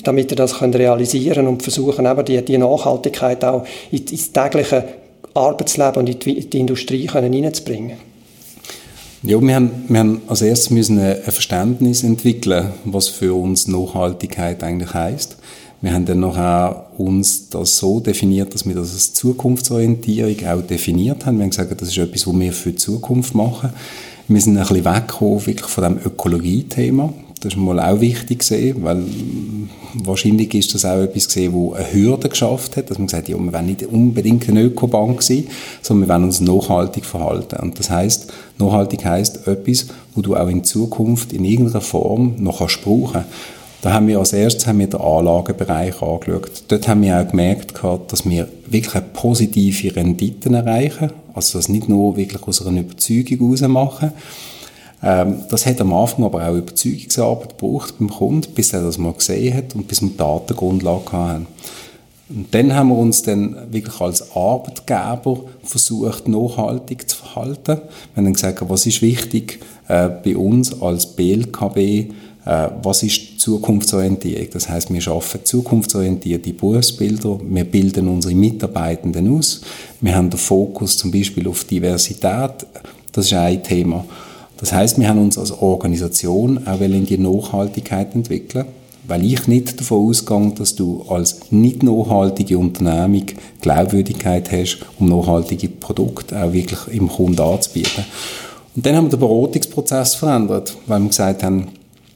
damit 0.04 0.32
ihr 0.32 0.38
das 0.38 0.60
könnt 0.60 0.76
realisieren 0.76 1.48
und 1.48 1.64
versuchen, 1.64 2.06
eben 2.06 2.26
die, 2.26 2.44
die 2.44 2.58
Nachhaltigkeit 2.58 3.44
auch 3.44 3.66
ins 3.92 4.32
tägliche 4.32 4.84
Arbeitsleben 5.34 5.98
und 5.98 6.10
in 6.10 6.20
die, 6.20 6.50
die 6.50 6.60
Industrie 6.60 7.06
können 7.08 7.34
hineinzubringen? 7.34 7.98
Ja, 9.24 9.40
wir 9.40 9.56
haben, 9.56 9.72
wir 9.88 10.00
haben 10.00 10.22
als 10.28 10.42
erstes 10.42 10.72
müssen 10.72 11.00
ein 11.00 11.22
Verständnis 11.22 12.04
entwickeln, 12.04 12.72
was 12.86 13.08
für 13.08 13.36
uns 13.36 13.68
Nachhaltigkeit 13.68 14.64
eigentlich 14.64 14.94
heißt. 14.94 15.38
Wir 15.82 15.94
haben 15.94 16.06
dann 16.06 16.20
noch 16.20 16.38
uns 16.98 17.50
das 17.50 17.78
so 17.78 18.00
definiert, 18.00 18.54
dass 18.54 18.68
wir 18.68 18.76
das 18.76 18.94
als 18.94 19.14
Zukunftsorientierung 19.14 20.48
auch 20.48 20.62
definiert 20.62 21.26
haben. 21.26 21.38
Wir 21.38 21.44
haben 21.44 21.50
gesagt, 21.50 21.82
das 21.82 21.90
ist 21.90 21.98
etwas, 21.98 22.28
was 22.28 22.40
wir 22.40 22.54
für 22.54 22.70
die 22.70 22.76
Zukunft 22.76 23.34
machen. 23.34 23.72
Wir 24.28 24.40
sind 24.40 24.58
ein 24.58 24.68
bisschen 24.68 24.86
weggekommen 24.86 25.46
wirklich 25.46 25.70
von 25.70 25.84
dem 25.84 25.98
Ökologie-Thema. 26.06 27.14
Das 27.42 27.54
ist 27.54 27.58
mal 27.58 27.80
auch 27.80 28.00
wichtig 28.00 28.40
gesehen, 28.40 28.84
weil 28.84 29.04
wahrscheinlich 29.96 30.54
ist 30.54 30.76
das 30.76 30.86
auch 30.86 31.00
etwas 31.00 31.26
gesehen, 31.26 31.54
wo 31.54 31.74
eine 31.74 31.92
Hürde 31.92 32.30
geschafft 32.30 32.78
hat, 32.78 32.92
dass 32.92 33.00
man 33.00 33.08
gesagt 33.08 33.24
hat, 33.24 33.30
ja, 33.30 33.38
wir 33.38 33.52
wollen 33.52 33.66
nicht 33.66 33.84
unbedingt 33.84 34.48
eine 34.48 34.62
Ökobank 34.62 35.24
sein, 35.24 35.48
sondern 35.82 36.08
wir 36.08 36.14
wollen 36.14 36.26
uns 36.26 36.40
nachhaltig 36.40 37.04
verhalten. 37.04 37.56
Und 37.56 37.80
das 37.80 37.90
heißt, 37.90 38.32
nachhaltig 38.60 39.04
heißt 39.04 39.48
etwas, 39.48 39.88
wo 40.14 40.22
du 40.22 40.36
auch 40.36 40.50
in 40.50 40.64
Zukunft 40.64 41.34
in 41.34 41.44
irgendeiner 41.44 41.82
Form 41.82 42.36
noch 42.38 42.60
kannst 42.60 42.84
brauchen. 42.84 43.26
Da 43.82 43.94
haben 43.94 44.08
wir 44.08 44.20
als 44.20 44.32
erstes 44.34 44.68
haben 44.68 44.78
wir 44.78 44.88
den 44.88 45.02
Anlagebereich 45.02 46.02
angeschaut. 46.04 46.64
Dort 46.68 46.88
haben 46.88 47.02
wir 47.02 47.20
auch 47.20 47.28
gemerkt, 47.28 47.74
dass 48.08 48.30
wir 48.30 48.48
wirklich 48.68 49.04
positive 49.14 49.96
Renditen 49.96 50.54
erreichen. 50.54 51.12
Also 51.34 51.58
das 51.58 51.68
nicht 51.68 51.90
nur 51.90 52.16
wirklich 52.16 52.44
aus 52.44 52.66
einer 52.66 52.82
Überzeugung 52.82 53.40
heraus 53.40 53.62
machen. 53.62 54.12
Ähm, 55.02 55.38
das 55.50 55.66
hat 55.66 55.82
am 55.82 55.94
Anfang 55.94 56.26
aber 56.26 56.48
auch 56.48 56.56
Überzeugungsarbeit 56.56 57.58
gebraucht 57.58 57.96
beim 57.98 58.10
Kunden, 58.10 58.54
bis 58.54 58.72
er 58.74 58.84
das 58.84 59.00
mal 59.00 59.14
gesehen 59.14 59.58
hat 59.58 59.74
und 59.74 59.88
bis 59.88 60.02
wir 60.02 60.10
die 60.10 60.18
Datengrundlage 60.18 61.12
hatten. 61.12 61.48
Und 62.30 62.54
dann 62.54 62.76
haben 62.76 62.90
wir 62.90 62.98
uns 62.98 63.24
dann 63.24 63.56
wirklich 63.72 64.00
als 64.00 64.36
Arbeitgeber 64.36 65.42
versucht, 65.64 66.28
nachhaltig 66.28 67.10
zu 67.10 67.18
verhalten. 67.18 67.78
Wir 67.78 68.16
haben 68.16 68.26
dann 68.26 68.34
gesagt, 68.34 68.62
was 68.70 68.86
ist 68.86 69.02
wichtig 69.02 69.60
äh, 69.88 70.08
bei 70.08 70.38
uns 70.38 70.82
als 70.82 71.08
BLKB, 71.08 71.78
äh, 71.78 72.08
was 72.44 73.04
ist 73.04 73.40
Zukunftsorientierung? 73.40 74.48
Das 74.52 74.68
heißt, 74.68 74.92
wir 74.92 75.02
schaffen 75.02 75.42
zukunftsorientierte 75.44 76.54
Berufsbilder, 76.54 77.40
wir 77.44 77.64
bilden 77.64 78.08
unsere 78.08 78.34
Mitarbeitenden 78.34 79.38
aus, 79.38 79.62
wir 80.00 80.16
haben 80.16 80.30
den 80.30 80.40
Fokus 80.40 80.98
zum 80.98 81.12
Beispiel 81.12 81.48
auf 81.48 81.64
Diversität, 81.66 82.66
das 83.12 83.26
ist 83.26 83.34
ein 83.34 83.62
Thema. 83.62 84.06
Das 84.58 84.72
heißt, 84.72 85.00
wir 85.00 85.08
haben 85.08 85.20
uns 85.20 85.38
als 85.38 85.52
Organisation 85.52 86.68
auch 86.68 86.82
in 86.82 87.06
die 87.06 87.18
Nachhaltigkeit 87.18 88.14
entwickeln, 88.16 88.66
weil 89.08 89.26
ich 89.26 89.48
nicht 89.48 89.80
davon 89.80 90.10
ausgehe, 90.10 90.54
dass 90.56 90.76
du 90.76 91.04
als 91.10 91.52
nicht 91.52 91.84
nachhaltige 91.84 92.58
Unternehmung 92.58 93.26
Glaubwürdigkeit 93.62 94.52
hast, 94.52 94.80
um 95.00 95.10
nachhaltige 95.10 95.68
Produkte 95.68 96.42
auch 96.42 96.54
wirklich 96.54 96.80
im 96.92 97.08
Kunden 97.08 97.42
anzubieten. 97.42 98.06
Und 98.76 98.86
dann 98.86 98.96
haben 98.96 99.06
wir 99.06 99.18
den 99.18 99.20
Beratungsprozess 99.20 100.16
verändert, 100.16 100.78
weil 100.86 101.02
wir 101.02 101.10
gesagt 101.10 101.44
haben, 101.44 101.68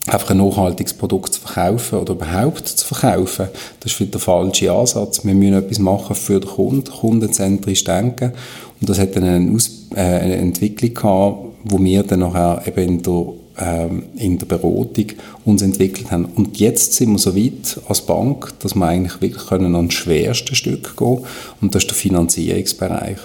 einfach 0.07 0.29
ein 0.31 0.37
nachhaltiges 0.37 0.93
Produkt 0.93 1.33
zu 1.33 1.41
verkaufen 1.41 1.99
oder 1.99 2.13
überhaupt 2.13 2.67
zu 2.67 2.85
verkaufen, 2.85 3.47
das 3.79 3.99
ist 3.99 4.13
der 4.13 4.21
falsche 4.21 4.71
Ansatz. 4.71 5.25
Wir 5.25 5.33
müssen 5.33 5.55
etwas 5.55 5.79
machen 5.79 6.15
für 6.15 6.39
den 6.39 6.49
Kunden, 6.49 6.91
kundenzentrisch 6.91 7.83
denken. 7.83 8.33
Und 8.79 8.89
das 8.89 8.99
hat 8.99 9.15
dann 9.15 9.23
eine, 9.23 9.51
Aus 9.51 9.87
äh, 9.95 10.01
eine 10.01 10.35
Entwicklung 10.35 10.93
gehabt, 10.93 11.37
wo 11.63 11.79
wir 11.79 12.03
dann 12.03 12.19
nachher 12.19 12.61
eben 12.67 12.81
in 12.81 13.01
der, 13.01 13.25
ähm, 13.57 14.03
in 14.15 14.37
der 14.37 14.45
Beratung 14.45 15.07
uns 15.43 15.61
entwickelt 15.61 16.11
haben. 16.11 16.25
Und 16.25 16.59
jetzt 16.59 16.93
sind 16.93 17.11
wir 17.11 17.17
so 17.17 17.35
weit 17.35 17.79
als 17.87 18.01
Bank, 18.01 18.53
dass 18.59 18.75
wir 18.75 18.85
eigentlich 18.85 19.21
wirklich 19.21 19.47
können 19.47 19.75
an 19.75 19.87
das 19.87 19.95
schwerste 19.95 20.53
Stück 20.55 20.95
gehen 20.95 21.19
und 21.61 21.73
das 21.73 21.83
ist 21.83 21.89
der 21.89 21.97
Finanzierungsbereich. 21.97 23.17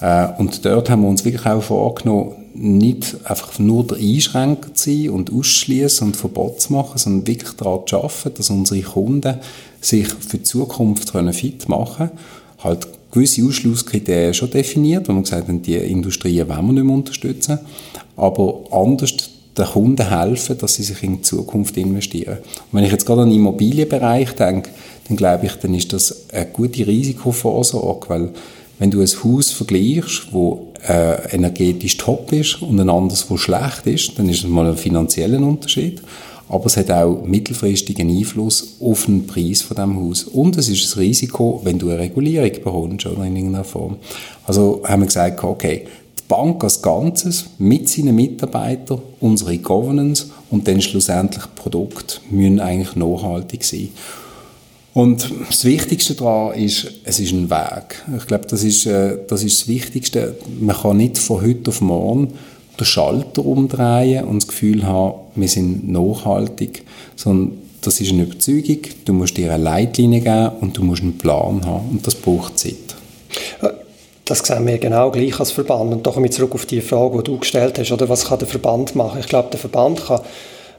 Äh, 0.00 0.28
und 0.38 0.64
dort 0.64 0.88
haben 0.88 1.02
wir 1.02 1.08
uns 1.08 1.24
wirklich 1.24 1.44
auch 1.44 1.62
vorgenommen, 1.62 2.32
nicht 2.60 3.16
einfach 3.24 3.58
nur 3.58 3.86
der 3.86 3.98
Einschränker 3.98 4.74
zu 4.74 4.90
sein 4.90 5.10
und 5.10 5.32
ausschließen 5.32 6.08
und 6.08 6.16
Verbot 6.16 6.60
zu 6.60 6.72
machen, 6.72 6.98
sondern 6.98 7.26
wirklich 7.26 7.52
daran 7.52 7.80
zu 7.86 7.96
arbeiten, 7.96 8.34
dass 8.34 8.50
unsere 8.50 8.82
Kunden 8.82 9.36
sich 9.80 10.08
für 10.08 10.38
die 10.38 10.42
Zukunft 10.42 11.10
fit 11.10 11.68
machen 11.68 12.08
können. 12.08 12.18
Halt 12.58 12.88
gewisse 13.10 13.44
Ausschlusskriterien 13.44 14.34
schon 14.34 14.50
definiert, 14.50 15.08
wo 15.08 15.12
wir 15.12 15.22
gesagt 15.22 15.48
haben, 15.48 15.62
die 15.62 15.76
Industrien 15.76 16.48
wollen 16.48 16.66
wir 16.66 16.72
nicht 16.72 16.84
mehr 16.84 16.94
unterstützen, 16.94 17.58
aber 18.16 18.64
anders 18.70 19.14
den 19.56 19.66
Kunden 19.66 20.08
helfen, 20.08 20.58
dass 20.58 20.74
sie 20.74 20.82
sich 20.82 21.02
in 21.02 21.16
die 21.16 21.22
Zukunft 21.22 21.76
investieren. 21.76 22.38
Und 22.38 22.78
wenn 22.78 22.84
ich 22.84 22.92
jetzt 22.92 23.06
gerade 23.06 23.22
an 23.22 23.30
den 23.30 23.38
Immobilienbereich 23.38 24.32
denke, 24.32 24.70
dann 25.08 25.16
glaube 25.16 25.46
ich, 25.46 25.54
dann 25.54 25.74
ist 25.74 25.92
das 25.92 26.28
eine 26.32 26.46
gute 26.46 26.86
Risikovorsorge, 26.86 28.08
weil 28.08 28.30
wenn 28.78 28.90
du 28.90 29.00
ein 29.00 29.08
Haus 29.24 29.50
vergleichst, 29.50 30.32
wo 30.32 30.68
äh, 30.86 31.34
energetisch 31.34 31.96
top 31.96 32.32
ist 32.32 32.62
und 32.62 32.78
ein 32.80 32.90
anderes, 32.90 33.28
wo 33.28 33.36
schlecht 33.36 33.86
ist, 33.86 34.18
dann 34.18 34.28
ist 34.28 34.44
es 34.44 34.48
mal 34.48 34.66
ein 34.66 34.76
finanzieller 34.76 35.40
Unterschied. 35.40 36.00
Aber 36.48 36.66
es 36.66 36.76
hat 36.78 36.90
auch 36.90 37.22
mittelfristigen 37.24 38.08
Einfluss 38.08 38.76
auf 38.80 39.04
den 39.04 39.26
Preis 39.26 39.60
von 39.60 39.76
dem 39.76 39.96
Haus. 39.96 40.24
Und 40.24 40.56
es 40.56 40.68
ist 40.68 40.94
ein 40.96 41.00
Risiko, 41.00 41.60
wenn 41.64 41.78
du 41.78 41.90
eine 41.90 41.98
Regulierung 41.98 42.52
bekommst 42.52 43.06
oder 43.06 43.24
in 43.24 43.36
irgendeiner 43.36 43.64
Form. 43.64 43.96
Also 44.46 44.80
haben 44.84 45.02
wir 45.02 45.06
gesagt, 45.06 45.44
okay, 45.44 45.86
die 46.18 46.22
Bank 46.26 46.64
als 46.64 46.80
Ganzes 46.80 47.46
mit 47.58 47.88
seinen 47.88 48.14
Mitarbeitern, 48.14 49.00
unsere 49.20 49.58
Governance 49.58 50.26
und 50.50 50.66
dann 50.68 50.80
schlussendlich 50.80 51.44
Produkt 51.54 52.22
müssen 52.30 52.60
eigentlich 52.60 52.96
nachhaltig 52.96 53.62
sein. 53.64 53.88
Und 54.94 55.30
das 55.48 55.64
Wichtigste 55.64 56.14
daran 56.14 56.54
ist, 56.58 56.86
es 57.04 57.20
ist 57.20 57.32
ein 57.32 57.50
Weg. 57.50 58.02
Ich 58.16 58.26
glaube, 58.26 58.46
das 58.46 58.64
ist, 58.64 58.86
äh, 58.86 59.18
das 59.28 59.44
ist 59.44 59.60
das 59.60 59.68
Wichtigste. 59.68 60.36
Man 60.58 60.76
kann 60.76 60.96
nicht 60.96 61.18
von 61.18 61.42
heute 61.42 61.70
auf 61.70 61.80
morgen 61.80 62.32
den 62.78 62.84
Schalter 62.84 63.44
umdrehen 63.44 64.24
und 64.24 64.42
das 64.42 64.48
Gefühl 64.48 64.86
haben, 64.86 65.20
wir 65.34 65.48
sind 65.48 65.88
nachhaltig, 65.88 66.84
sondern 67.16 67.58
das 67.80 68.00
ist 68.00 68.12
eine 68.12 68.24
Überzeugung. 68.24 68.78
Du 69.04 69.12
musst 69.12 69.36
dir 69.36 69.52
eine 69.52 69.62
Leitlinie 69.62 70.20
geben 70.20 70.50
und 70.60 70.76
du 70.76 70.82
musst 70.82 71.02
einen 71.02 71.18
Plan 71.18 71.64
haben 71.64 71.88
und 71.90 72.06
das 72.06 72.14
braucht 72.14 72.58
Zeit. 72.58 72.96
Das 74.24 74.40
sehen 74.40 74.66
wir 74.66 74.78
genau 74.78 75.10
gleich 75.10 75.40
als 75.40 75.52
Verband. 75.52 75.92
Und 75.92 76.06
da 76.06 76.10
komme 76.10 76.26
ich 76.26 76.32
zurück 76.32 76.54
auf 76.54 76.66
die 76.66 76.82
Frage, 76.82 77.18
die 77.18 77.24
du 77.24 77.38
gestellt 77.38 77.78
hast, 77.78 77.92
oder 77.92 78.08
was 78.08 78.26
kann 78.26 78.38
der 78.38 78.48
Verband 78.48 78.94
machen? 78.94 79.20
Ich 79.20 79.26
glaube, 79.26 79.48
der 79.50 79.58
Verband 79.58 80.04
kann 80.04 80.20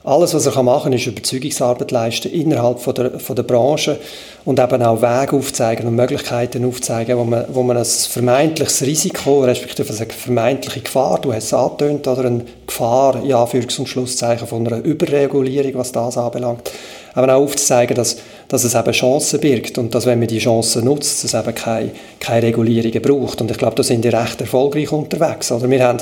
alles, 0.03 0.33
was 0.33 0.45
er 0.45 0.63
machen 0.63 0.83
kann, 0.83 0.93
ist 0.93 1.07
Überzeugungsarbeit 1.07 1.91
leisten 1.91 2.31
innerhalb 2.31 2.79
von 2.79 2.93
der, 2.95 3.19
von 3.19 3.35
der 3.35 3.43
Branche 3.43 3.99
und 4.45 4.57
eben 4.57 4.81
auch 4.81 5.01
Wege 5.01 5.35
aufzeigen 5.35 5.87
und 5.87 5.95
Möglichkeiten 5.95 6.63
aufzeigen, 6.63 7.17
wo 7.17 7.25
man, 7.25 7.45
wo 7.49 7.63
man 7.63 7.75
ein 7.75 7.83
vermeintliches 7.83 8.81
Risiko, 8.83 9.43
respektive 9.43 9.93
eine 9.93 10.05
vermeintliche 10.05 10.81
Gefahr, 10.81 11.19
du 11.19 11.33
hast 11.33 11.45
es 11.45 11.53
angetönt, 11.53 12.07
oder 12.07 12.25
eine 12.25 12.45
Gefahr, 12.65 13.21
ja, 13.25 13.43
Anführungs- 13.43 13.77
und 13.77 13.87
Schlusszeichen 13.87 14.47
von 14.47 14.65
einer 14.65 14.83
Überregulierung, 14.83 15.73
was 15.75 15.91
das 15.91 16.17
anbelangt, 16.17 16.71
aber 17.13 17.35
auch 17.35 17.43
aufzuzeigen, 17.43 17.95
dass, 17.95 18.17
dass 18.47 18.63
es 18.63 18.75
eben 18.75 18.91
Chancen 18.93 19.41
birgt 19.41 19.77
und 19.77 19.93
dass, 19.93 20.05
wenn 20.05 20.19
man 20.19 20.29
die 20.29 20.39
Chancen 20.39 20.85
nutzt, 20.85 21.25
es 21.25 21.33
eben 21.33 21.53
keine, 21.53 21.91
keine 22.21 22.47
Regulierungen 22.47 23.01
braucht. 23.01 23.41
Und 23.41 23.51
ich 23.51 23.57
glaube, 23.57 23.75
da 23.75 23.83
sind 23.83 24.05
die 24.05 24.09
recht 24.09 24.39
erfolgreich 24.39 24.91
unterwegs. 24.91 25.51
Oder 25.51 25.69
wir 25.69 25.83
haben 25.83 25.97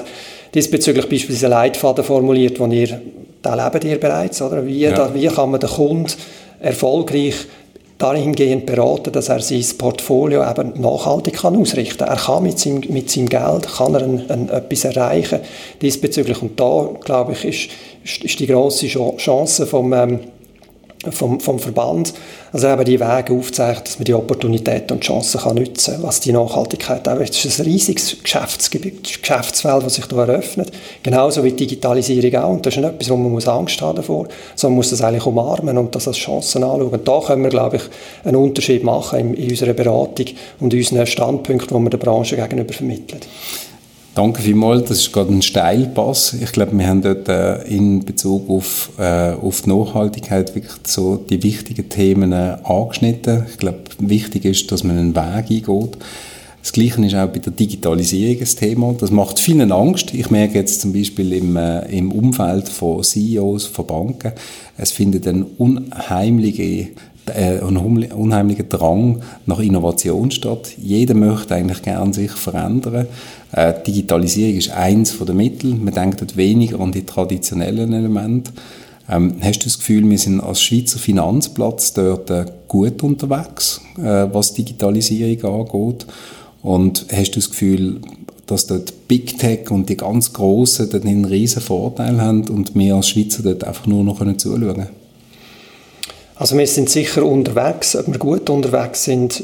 diesbezüglich 0.54 1.10
beispielsweise 1.10 1.48
einen 1.48 1.56
Leitfaden 1.56 2.04
formuliert, 2.04 2.60
wo 2.60 2.68
ihr 2.68 3.02
da 3.42 3.54
lebt 3.54 3.84
ihr 3.84 4.00
bereits, 4.00 4.42
oder? 4.42 4.66
Wie, 4.66 4.80
ja. 4.80 4.92
da, 4.92 5.14
wie 5.14 5.28
kann 5.28 5.52
man 5.52 5.60
den 5.60 5.70
Kunden 5.70 6.12
erfolgreich 6.60 7.36
dahingehend 7.98 8.66
beraten, 8.66 9.12
dass 9.12 9.30
er 9.30 9.40
sein 9.42 9.66
Portfolio 9.78 10.48
eben 10.48 10.80
nachhaltig 10.80 11.36
kann 11.36 11.58
ausrichten 11.58 12.06
kann. 12.06 12.10
Er 12.10 12.18
kann 12.18 12.44
mit 12.44 12.60
seinem, 12.60 12.84
mit 12.90 13.10
seinem 13.10 13.30
Geld 13.30 13.68
kann 13.76 13.96
er 13.96 14.04
ein, 14.04 14.30
ein, 14.30 14.50
etwas 14.50 14.86
erreichen 14.86 15.40
diesbezüglich. 15.82 16.42
Und 16.42 16.60
da, 16.60 16.90
glaube 17.04 17.34
ich, 17.34 17.46
ist, 18.04 18.24
ist 18.24 18.40
die 18.40 18.48
grosse 18.48 18.88
Chance 18.88 19.66
vom, 19.66 19.94
ähm, 19.94 20.20
vom, 21.12 21.40
vom 21.40 21.60
Verband, 21.60 22.14
also 22.52 22.68
eben 22.68 22.86
die 22.86 23.00
Wege 23.00 23.34
aufzeigt, 23.34 23.88
dass 23.88 24.00
man 24.00 24.06
die 24.06 24.14
Opportunitäten 24.14 24.94
und 24.96 25.04
Chancen 25.04 25.42
kann 25.42 25.56
nutzen 25.56 25.96
kann, 25.96 26.04
was 26.04 26.20
die 26.20 26.32
Nachhaltigkeit 26.32 27.08
auch 27.08 27.20
ist. 27.20 27.36
Es 27.36 27.46
ist 27.46 27.60
ein 27.60 27.66
riesiges 27.66 28.18
Geschäftsgebiet, 28.22 29.22
Geschäftsfeld, 29.22 29.86
das 29.86 29.96
sich 29.96 30.06
da 30.06 30.18
eröffnet, 30.18 30.72
genauso 31.04 31.44
wie 31.44 31.52
die 31.52 31.68
Digitalisierung 31.68 32.36
auch. 32.42 32.50
Und 32.50 32.66
das 32.66 32.76
ist 32.76 32.82
nicht 32.82 32.90
etwas, 32.90 33.10
wo 33.10 33.18
man 33.18 33.32
muss 33.32 33.48
Angst 33.48 33.82
haben 33.82 33.96
davor, 33.96 34.28
sondern 34.56 34.78
muss 34.78 34.90
das 34.90 35.02
eigentlich 35.02 35.26
umarmen 35.26 35.78
und 35.78 35.94
das 35.96 36.08
als 36.08 36.18
Chancen 36.18 36.64
anschauen. 36.64 36.90
Und 36.90 37.08
da 37.08 37.20
können 37.20 37.44
wir, 37.44 37.50
glaube 37.50 37.78
ich, 37.78 37.84
einen 38.24 38.36
Unterschied 38.36 38.84
machen 38.84 39.20
in, 39.20 39.34
in 39.36 39.50
unserer 39.52 39.74
Beratung 39.74 40.26
und 40.60 40.74
unseren 40.74 41.06
Standpunkten, 41.06 41.78
die 41.78 41.84
wir 41.84 41.90
der 41.90 41.98
Branche 41.98 42.36
gegenüber 42.36 42.74
vermitteln. 42.74 43.22
Danke 44.18 44.42
vielmals, 44.42 44.90
das 44.90 44.98
ist 44.98 45.14
gerade 45.14 45.32
ein 45.32 45.44
Steilpass. 45.44 46.34
Ich 46.42 46.52
glaube, 46.52 46.76
wir 46.76 46.88
haben 46.88 47.04
dort 47.04 47.30
äh, 47.30 47.62
in 47.68 48.04
Bezug 48.04 48.50
auf, 48.50 48.90
äh, 48.98 49.34
auf 49.34 49.62
die 49.62 49.70
Nachhaltigkeit 49.70 50.56
wirklich 50.56 50.74
so 50.88 51.18
die 51.18 51.44
wichtigen 51.44 51.88
Themen 51.88 52.32
äh, 52.32 52.58
angeschnitten. 52.64 53.46
Ich 53.48 53.60
glaube, 53.60 53.82
wichtig 54.00 54.46
ist, 54.46 54.72
dass 54.72 54.84
man 54.84 54.98
einen 54.98 55.16
Weg 55.16 55.52
eingeht. 55.52 55.98
Das 56.64 56.72
Gleiche 56.72 57.06
ist 57.06 57.14
auch 57.14 57.28
bei 57.28 57.38
der 57.38 57.54
Digitalisierung 57.54 58.42
ein 58.42 58.48
Thema. 58.48 58.96
Das 59.00 59.12
macht 59.12 59.38
vielen 59.38 59.72
Angst. 59.72 60.12
Ich 60.16 60.32
merke 60.32 60.56
jetzt 60.56 60.82
zum 60.82 60.94
Beispiel 60.94 61.34
im, 61.34 61.56
äh, 61.56 61.86
im 61.96 62.12
Umfeld 62.12 62.70
von 62.70 63.04
CEOs, 63.04 63.68
von 63.68 63.86
Banken, 63.86 64.32
es 64.78 64.92
findet 64.94 65.28
eine 65.28 65.46
unheimliche 65.46 66.88
äh, 67.30 67.60
ein 67.60 67.78
unheimlicher 67.78 68.64
Drang 68.64 69.22
nach 69.46 69.60
Innovation 69.60 70.32
statt. 70.32 70.74
Jeder 70.78 71.14
möchte 71.14 71.56
eigentlich 71.56 71.82
gerne 71.82 72.14
sich 72.14 72.32
verändern. 72.32 73.08
Äh, 73.52 73.74
Digitalisierung 73.86 74.58
ist 74.58 74.72
eins 74.72 75.18
der 75.18 75.36
Mittel. 75.36 75.76
Man 75.76 75.94
denkt 75.94 76.22
dort 76.22 76.38
weniger 76.38 76.80
an 76.80 76.92
die 76.92 77.06
traditionellen 77.06 77.94
Elemente. 77.94 78.52
Ähm, 79.10 79.36
hast 79.42 79.60
du 79.60 79.66
das 79.66 79.78
Gefühl, 79.78 80.10
wir 80.10 80.18
sind 80.18 80.42
als 80.42 80.62
Schweizer 80.62 81.00
Finanzplatz 81.00 81.94
dort 81.94 82.30
äh, 82.30 82.46
gut 82.68 83.04
unterwegs, 83.04 83.82
äh, 83.98 84.28
was 84.32 84.54
Digitalisierung 84.54 85.70
angeht? 85.72 86.06
Und 86.62 87.06
hast 87.12 87.32
du 87.32 87.40
das 87.40 87.50
Gefühl, 87.50 88.02
dass 88.48 88.68
dort 88.68 89.08
Big 89.08 89.38
Tech 89.38 89.72
und 89.72 89.90
die 89.90 89.98
ganz 89.98 90.34
Grossen 90.34 90.90
dort 90.90 91.06
einen 91.06 91.26
riesen 91.26 91.62
Vorteil 91.62 92.22
haben 92.22 92.48
und 92.50 92.76
wir 92.76 92.96
als 92.96 93.10
Schweizer 93.10 93.44
dort 93.44 93.64
einfach 93.64 93.88
nur 93.88 94.04
noch 94.04 94.20
zuschauen 94.38 94.74
können? 94.74 95.07
Also 96.40 96.58
wir 96.58 96.68
sind 96.68 96.90
sicher 96.90 97.26
unterwegs, 97.26 97.96
ob 97.96 98.08
wir 98.08 98.20
gut 98.20 98.50
unterwegs 98.50 99.04
sind, 99.04 99.44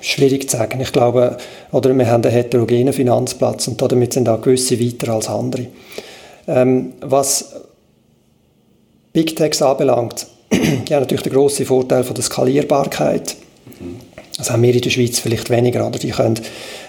schwierig 0.00 0.48
zu 0.48 0.56
sagen. 0.56 0.80
Ich 0.80 0.92
glaube, 0.92 1.36
oder 1.72 1.94
wir 1.94 2.06
haben 2.06 2.24
einen 2.24 2.32
heterogenen 2.32 2.92
Finanzplatz 2.92 3.68
und 3.68 3.80
damit 3.80 4.14
sind 4.14 4.28
auch 4.28 4.40
gewisse 4.40 4.80
weiter 4.80 5.12
als 5.12 5.28
andere. 5.28 5.66
Ähm, 6.46 6.94
was 7.00 7.52
Big 9.12 9.36
Techs 9.36 9.60
anbelangt, 9.60 10.26
die 10.52 10.94
haben 10.94 11.02
natürlich 11.02 11.22
den 11.22 11.32
grossen 11.32 11.66
Vorteil 11.66 12.04
von 12.04 12.14
der 12.14 12.24
Skalierbarkeit. 12.24 13.36
Das 14.38 14.50
haben 14.50 14.62
wir 14.62 14.74
in 14.74 14.80
der 14.80 14.90
Schweiz 14.90 15.18
vielleicht 15.18 15.50
weniger. 15.50 15.86
Oder 15.86 15.98
die 15.98 16.10
können, 16.10 16.40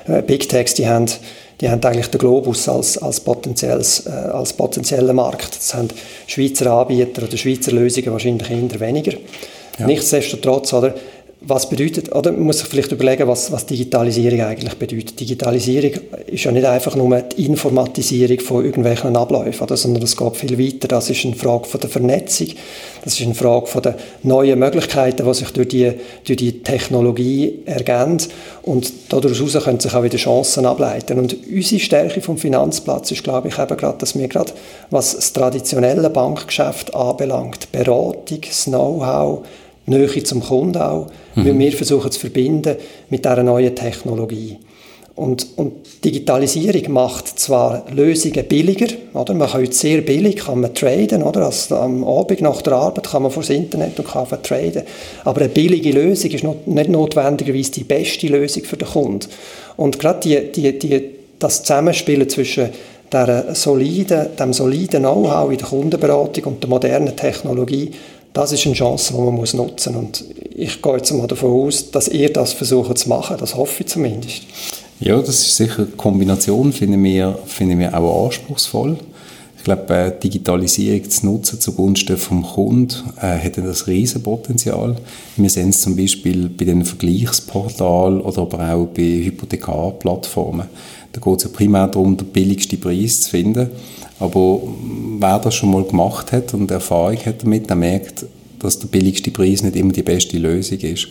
äh, 0.07 0.21
Big 0.21 0.47
Techs, 0.47 0.75
die 0.75 0.88
haben 0.88 1.07
die 1.61 1.69
haben 1.69 1.83
eigentlich 1.83 2.07
den 2.07 2.19
Globus 2.19 2.69
als, 2.69 2.97
als, 2.97 3.19
potenzielles, 3.19 4.05
äh, 4.05 4.09
als 4.09 4.53
potenziellen 4.53 5.15
Markt. 5.15 5.57
Das 5.57 5.73
haben 5.73 5.89
Schweizer 6.27 6.71
Anbieter 6.71 7.23
oder 7.23 7.35
Schweizer 7.37 7.71
Lösungen 7.71 8.11
wahrscheinlich 8.11 8.49
eher 8.49 8.79
weniger. 8.79 9.13
Ja. 9.77 9.85
Nichtsdestotrotz, 9.85 10.73
oder, 10.73 10.93
was 11.41 11.69
bedeutet, 11.69 12.13
oder 12.13 12.34
man 12.34 12.41
muss 12.41 12.60
sich 12.60 12.67
vielleicht 12.67 12.91
überlegen, 12.91 13.25
was, 13.25 13.50
was 13.50 13.65
Digitalisierung 13.65 14.41
eigentlich 14.41 14.74
bedeutet. 14.74 15.17
Digitalisierung 15.17 15.91
ist 16.27 16.43
ja 16.43 16.51
nicht 16.51 16.65
einfach 16.65 16.98
nur 16.98 17.22
die 17.22 17.46
Informatisierung 17.46 18.41
von 18.41 18.65
irgendwelchen 18.65 19.15
Abläufen, 19.15 19.63
oder, 19.63 19.77
sondern 19.77 20.03
es 20.03 20.17
geht 20.17 20.36
viel 20.36 20.60
weiter. 20.60 20.89
Das 20.89 21.10
ist 21.10 21.24
eine 21.24 21.36
Frage 21.36 21.63
von 21.63 21.79
der 21.79 21.89
Vernetzung, 21.89 22.48
das 23.05 23.13
ist 23.13 23.25
eine 23.25 23.36
Frage 23.36 23.67
von 23.67 23.81
der 23.81 23.96
neuen 24.24 24.60
Möglichkeiten, 24.60 25.25
die 25.25 25.34
sich 25.34 25.51
durch 25.51 25.69
die, 25.69 25.93
durch 26.25 26.38
die 26.38 26.62
Technologie 26.62 27.60
ergeben. 27.65 28.17
Und 28.63 28.91
daraus 29.08 29.63
können 29.63 29.79
sich 29.79 29.93
auch 29.93 30.03
wieder 30.03 30.17
Chancen 30.17 30.65
ableiten. 30.65 31.19
Und 31.19 31.38
unsere 31.50 31.79
Stärke 31.79 32.19
vom 32.19 32.38
Finanzplatz 32.38 33.12
ist, 33.12 33.24
glaube 33.24 33.48
ich, 33.48 33.58
eben 33.58 33.77
gerade, 33.77 33.98
dass 33.98 34.17
wir 34.17 34.27
gerade, 34.27 34.51
was 34.89 35.15
das 35.15 35.31
traditionelle 35.31 36.10
Bankgeschäft 36.10 36.93
anbelangt, 36.93 37.72
Beratung, 37.72 38.41
das 38.41 38.65
Know-how, 38.65 39.46
Nähe 39.89 40.24
zum 40.24 40.41
Kunden 40.41 40.81
auch, 40.81 41.08
mhm. 41.36 41.60
wir 41.60 41.72
versuchen 41.72 42.12
zu 42.12 42.19
verbinden 42.19 42.75
mit 43.10 43.25
dieser 43.25 43.43
neuen 43.43 43.75
Technologie. 43.75 44.58
Und, 45.19 45.48
und 45.58 45.74
Digitalisierung 46.05 46.93
macht 46.93 47.27
zwar 47.38 47.84
Lösungen 47.91 48.46
billiger, 48.46 48.88
oder? 49.13 49.34
Man 49.34 49.50
kann 49.50 49.62
heute 49.62 49.74
sehr 49.74 50.00
billig 50.00 50.38
kann 50.38 50.62
man 50.62 50.74
traden, 50.74 51.24
oder? 51.24 51.48
Also 51.48 51.75
am 51.75 52.05
Abend 52.05 52.39
nach 52.39 52.62
der 52.62 52.72
Arbeit 52.72 53.10
kann 53.10 53.24
man 53.24 53.31
vor 53.31 53.43
das 53.43 53.50
Internet 53.50 54.00
und 54.00 54.08
kann 54.08 54.25
traden. 54.41 54.84
Aber 55.25 55.41
eine 55.41 55.50
billige 55.50 55.91
Lösung 55.91 56.31
ist 56.31 56.46
nicht 56.65 56.89
notwendigerweise 56.89 57.72
die 57.72 57.84
beste 57.84 58.27
Lösung 58.27 58.63
für 58.63 58.77
den 58.77 58.88
Kunden. 58.88 59.27
Und 59.75 60.00
gerade 60.00 60.22
die, 60.22 60.53
die, 60.53 60.79
die, 60.79 61.10
das 61.38 61.63
Zusammenspiel 61.63 62.25
zwischen 62.29 62.69
der 63.12 63.55
soliden, 63.55 64.27
dem 64.39 64.53
soliden 64.53 65.01
Know-how 65.01 65.51
in 65.51 65.58
der 65.58 65.67
Kundenberatung 65.67 66.46
und 66.46 66.63
der 66.63 66.69
modernen 66.69 67.15
Technologie, 67.17 67.91
das 68.39 68.53
ist 68.53 68.65
eine 68.65 68.75
Chance, 68.75 69.13
die 69.13 69.19
man 69.19 69.36
muss 69.36 69.53
nutzen 69.53 69.93
muss. 69.93 70.03
Und 70.03 70.25
ich 70.55 70.81
gehe 70.81 70.96
jetzt 70.96 71.12
mal 71.12 71.27
davon 71.27 71.51
aus, 71.51 71.91
dass 71.91 72.08
ihr 72.08 72.31
das 72.31 72.53
versucht 72.53 72.98
zu 72.98 73.10
machen. 73.10 73.36
Das 73.38 73.55
hoffe 73.55 73.84
ich 73.84 73.88
zumindest. 73.88 74.43
Ja, 75.01 75.17
das 75.17 75.29
ist 75.29 75.55
sicher 75.58 75.79
eine 75.84 75.88
Kombination, 75.88 76.72
finden 76.72 77.03
wir, 77.03 77.38
finden 77.46 77.79
wir 77.79 77.98
auch 77.98 78.25
anspruchsvoll. 78.25 78.98
Ich 79.58 79.65
glaube, 79.65 79.93
äh, 79.93 80.17
Digitalisierung 80.17 81.10
zu 81.10 81.25
nutzen 81.25 81.60
zugunsten 81.60 82.17
vom 82.17 82.43
Kunden 82.43 82.93
äh, 83.22 83.36
hätte 83.36 83.62
das 83.62 83.88
Riesenpotenzial. 83.88 84.96
Wir 85.36 85.50
sehen 85.50 85.69
es 85.69 85.81
zum 85.81 85.98
Beispiel 85.98 86.48
bei 86.48 86.63
den 86.63 86.86
Vergleichsportalen 86.86 88.22
oder 88.22 88.41
aber 88.41 88.74
auch 88.74 88.88
bei 88.88 89.03
Hypothekarplattformen. 89.25 90.67
Da 91.12 91.19
geht 91.19 91.38
es 91.38 91.43
ja 91.43 91.50
primär 91.51 91.88
darum, 91.88 92.15
den 92.15 92.27
billigsten 92.27 92.79
Preis 92.79 93.22
zu 93.22 93.31
finden. 93.31 93.69
Aber 94.19 94.61
wer 95.19 95.39
das 95.39 95.55
schon 95.55 95.71
mal 95.71 95.83
gemacht 95.83 96.31
hat 96.31 96.53
und 96.53 96.69
Erfahrung 96.71 97.17
hat 97.25 97.43
damit, 97.43 97.69
der 97.69 97.77
merkt, 97.77 98.25
dass 98.59 98.79
der 98.79 98.88
billigste 98.88 99.31
Preis 99.31 99.63
nicht 99.63 99.75
immer 99.75 99.93
die 99.93 100.03
beste 100.03 100.38
Lösung 100.38 100.77
ist. 100.79 101.07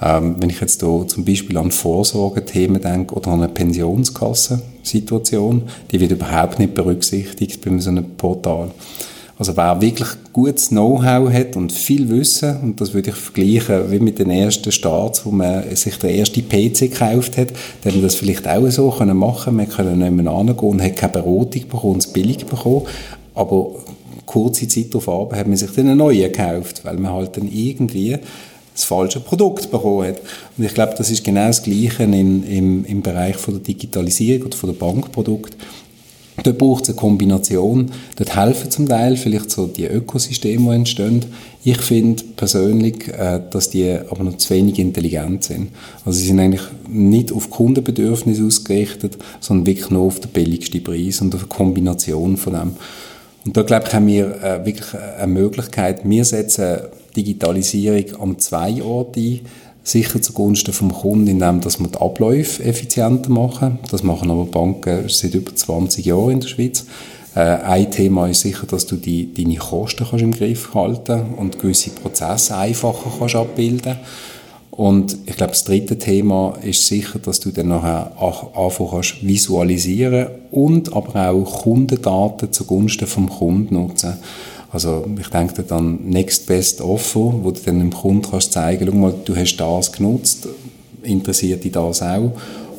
Ähm, 0.00 0.36
wenn 0.38 0.48
ich 0.50 0.60
jetzt 0.60 0.80
hier 0.80 1.04
zum 1.08 1.24
Beispiel 1.24 1.56
an 1.56 1.70
Vorsorgethemen 1.70 2.80
denke 2.80 3.14
oder 3.14 3.28
an 3.28 3.42
eine 3.42 3.52
Pensionskassensituation, 3.52 5.62
die 5.90 6.00
wird 6.00 6.12
überhaupt 6.12 6.58
nicht 6.58 6.74
berücksichtigt 6.74 7.64
bei 7.64 7.78
so 7.78 7.90
einem 7.90 8.16
Portal. 8.16 8.70
Also 9.36 9.56
wer 9.56 9.80
wirklich 9.80 10.08
gutes 10.32 10.68
Know-how 10.68 11.32
hat 11.32 11.56
und 11.56 11.72
viel 11.72 12.08
Wissen, 12.08 12.56
und 12.62 12.80
das 12.80 12.94
würde 12.94 13.10
ich 13.10 13.16
vergleichen 13.16 13.90
wie 13.90 13.98
mit 13.98 14.20
den 14.20 14.30
ersten 14.30 14.70
Starts, 14.70 15.26
wo 15.26 15.30
man 15.30 15.74
sich 15.74 15.98
der 15.98 16.10
erste 16.10 16.40
PC 16.40 16.92
gekauft 16.92 17.36
hat, 17.36 17.48
dann 17.82 18.00
das 18.00 18.14
vielleicht 18.14 18.46
auch 18.46 18.70
so 18.70 18.90
können 18.90 19.16
machen 19.16 19.56
Man 19.56 19.68
können 19.68 19.98
nicht 19.98 20.12
mehr 20.12 20.36
hingehen 20.36 20.58
und 20.58 20.82
hat 20.82 20.96
keine 20.96 21.12
Beratung 21.12 21.68
bekommen, 21.68 21.98
es 21.98 22.06
billig 22.06 22.46
bekommen, 22.46 22.82
aber 23.34 23.70
kurze 24.24 24.68
Zeit 24.68 24.94
darauf 24.94 25.32
hat 25.32 25.46
man 25.46 25.56
sich 25.56 25.70
dann 25.72 25.86
eine 25.86 25.96
neue 25.96 26.30
gekauft, 26.30 26.84
weil 26.84 26.96
man 26.96 27.12
halt 27.12 27.36
dann 27.36 27.50
irgendwie 27.50 28.16
das 28.74 28.84
falsche 28.84 29.20
Produkt 29.20 29.70
bekommen 29.70 30.08
hat. 30.08 30.20
Und 30.56 30.64
ich 30.64 30.74
glaube, 30.74 30.94
das 30.96 31.10
ist 31.10 31.22
genau 31.22 31.46
das 31.46 31.62
Gleiche 31.62 32.02
in, 32.02 32.44
im, 32.44 32.84
im 32.84 33.02
Bereich 33.02 33.36
von 33.36 33.54
der 33.54 33.62
Digitalisierung 33.62 34.46
oder 34.46 34.56
von 34.56 34.70
der 34.70 34.78
Bankprodukte. 34.78 35.56
Dort 36.42 36.58
braucht 36.58 36.84
es 36.84 36.90
eine 36.90 36.96
Kombination. 36.96 37.92
Dort 38.16 38.36
helfen 38.36 38.70
zum 38.70 38.88
Teil 38.88 39.16
vielleicht 39.16 39.50
so 39.50 39.66
die 39.66 39.84
Ökosysteme, 39.84 40.70
die 40.70 40.76
entstehen. 40.76 41.24
Ich 41.62 41.80
finde 41.80 42.22
persönlich, 42.36 43.08
äh, 43.08 43.40
dass 43.50 43.70
die 43.70 43.90
aber 43.90 44.24
noch 44.24 44.36
zu 44.36 44.52
wenig 44.52 44.78
intelligent 44.78 45.44
sind. 45.44 45.68
Also 46.04 46.18
sie 46.18 46.26
sind 46.26 46.40
eigentlich 46.40 46.64
nicht 46.88 47.32
auf 47.32 47.50
Kundenbedürfnisse 47.50 48.44
ausgerichtet, 48.44 49.16
sondern 49.40 49.66
wirklich 49.66 49.90
nur 49.90 50.02
auf 50.02 50.20
den 50.20 50.32
billigsten 50.32 50.82
Preis 50.82 51.20
und 51.20 51.34
auf 51.34 51.42
eine 51.42 51.48
Kombination 51.48 52.36
von 52.36 52.52
dem. 52.52 52.72
Und 53.46 53.56
da 53.56 53.62
glaube 53.62 53.86
ich, 53.86 53.94
haben 53.94 54.06
wir 54.06 54.42
äh, 54.42 54.66
wirklich 54.66 54.94
eine 54.94 55.32
Möglichkeit. 55.32 56.00
Wir 56.08 56.24
setzen 56.24 56.78
Digitalisierung 57.16 58.20
an 58.20 58.38
zwei 58.38 58.82
Orten 58.82 59.20
ein. 59.20 59.40
Sicher 59.84 60.20
zugunsten 60.20 60.72
vom 60.72 60.92
Kunden, 60.92 61.28
indem 61.28 61.60
dass 61.60 61.78
wir 61.78 61.88
die 61.88 61.98
Abläufe 61.98 62.64
effizienter 62.64 63.30
machen. 63.30 63.78
Das 63.90 64.02
machen 64.02 64.30
aber 64.30 64.46
Banken 64.46 65.08
seit 65.08 65.34
über 65.34 65.54
20 65.54 66.04
Jahren 66.06 66.32
in 66.32 66.40
der 66.40 66.48
Schweiz. 66.48 66.86
Äh, 67.34 67.40
ein 67.40 67.90
Thema 67.90 68.28
ist 68.28 68.40
sicher, 68.40 68.66
dass 68.66 68.86
du 68.86 68.96
die, 68.96 69.32
deine 69.32 69.56
Kosten 69.56 70.06
kannst 70.08 70.24
im 70.24 70.32
Griff 70.32 70.74
halten 70.74 71.34
und 71.36 71.58
gewisse 71.58 71.90
Prozesse 71.90 72.56
einfacher 72.56 73.12
kannst 73.18 73.36
abbilden 73.36 73.96
und 74.76 75.18
ich 75.26 75.36
glaube, 75.36 75.52
das 75.52 75.62
dritte 75.62 75.98
Thema 75.98 76.54
ist 76.62 76.88
sicher, 76.88 77.20
dass 77.20 77.38
du 77.38 77.52
dann 77.52 77.68
nachher 77.68 78.10
anfangen 78.18 78.90
kannst 78.90 79.24
visualisieren 79.24 80.26
und 80.50 80.92
aber 80.92 81.30
auch 81.30 81.62
Kundendaten 81.62 82.52
zugunsten 82.52 83.06
vom 83.06 83.28
Kunden 83.28 83.74
nutzen. 83.74 84.14
Also 84.74 85.06
ich 85.20 85.28
denke 85.28 85.62
dann 85.62 86.00
Next 86.04 86.46
Best 86.46 86.80
Offer, 86.80 87.32
wo 87.42 87.52
du 87.52 87.60
dann 87.64 87.78
dem 87.78 87.92
Kunden 87.92 88.28
kannst 88.28 88.52
zeigen, 88.52 88.88
schau 88.90 88.96
mal, 88.96 89.14
du 89.24 89.36
hast 89.36 89.56
das 89.56 89.92
genutzt, 89.92 90.48
interessiert 91.04 91.62
dich 91.62 91.70
das 91.70 92.02
auch? 92.02 92.32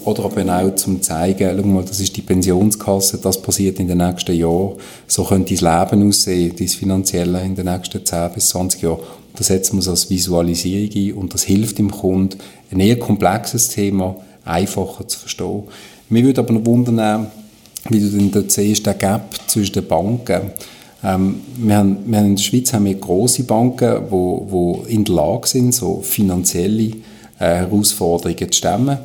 Oder 0.04 0.26
aber 0.26 0.60
auch 0.60 0.76
zum 0.76 1.02
zeigen, 1.02 1.58
schau 1.58 1.66
mal, 1.66 1.86
das 1.86 2.02
ist 2.02 2.18
die 2.18 2.22
Pensionskasse, 2.22 3.20
das 3.20 3.42
passiert 3.42 3.80
in 3.80 3.88
den 3.88 4.00
nächsten 4.00 4.36
Jahren, 4.36 4.74
so 5.08 5.24
könnte 5.24 5.56
dein 5.56 5.80
Leben 5.80 6.10
aussehen, 6.10 6.54
dein 6.60 6.68
Finanzielle 6.68 7.42
in 7.42 7.56
den 7.56 7.66
nächsten 7.66 8.06
10 8.06 8.34
bis 8.34 8.50
20 8.50 8.82
Jahren. 8.82 9.00
Da 9.34 9.44
setzen 9.46 9.78
wir 9.78 9.80
es 9.80 9.88
als 9.88 10.10
Visualisierung 10.10 11.14
ein 11.14 11.14
und 11.14 11.34
das 11.34 11.44
hilft 11.44 11.78
dem 11.78 11.92
Kunden, 11.92 12.40
ein 12.72 12.82
eher 12.82 13.00
komplexes 13.00 13.70
Thema 13.70 14.18
einfacher 14.44 15.08
zu 15.08 15.18
verstehen. 15.18 15.64
Mir 16.10 16.26
würde 16.26 16.42
aber 16.42 16.54
noch 16.54 16.66
wundern, 16.66 17.28
wie 17.90 18.02
du 18.02 18.10
denn 18.10 18.32
dort 18.32 18.52
siehst, 18.52 18.86
der 18.86 18.96
Gap 18.96 19.34
zwischen 19.48 19.74
den 19.74 19.88
Banken. 19.88 20.52
Ähm, 21.06 21.42
wir, 21.58 21.78
haben, 21.78 21.98
wir 22.06 22.18
haben 22.18 22.26
in 22.26 22.36
der 22.36 22.44
Schweiz 22.44 22.74
haben 22.74 22.86
wir 22.86 22.96
grosse 22.96 23.44
Banken, 23.44 24.06
die 24.06 24.12
wo, 24.12 24.48
wo 24.50 24.86
in 24.88 25.04
der 25.04 25.16
Lage 25.16 25.48
sind, 25.48 25.74
so 25.74 26.02
finanzielle 26.02 26.84
äh, 26.84 26.94
Herausforderungen 27.40 28.52
zu 28.52 28.58
stemmen. 28.58 28.98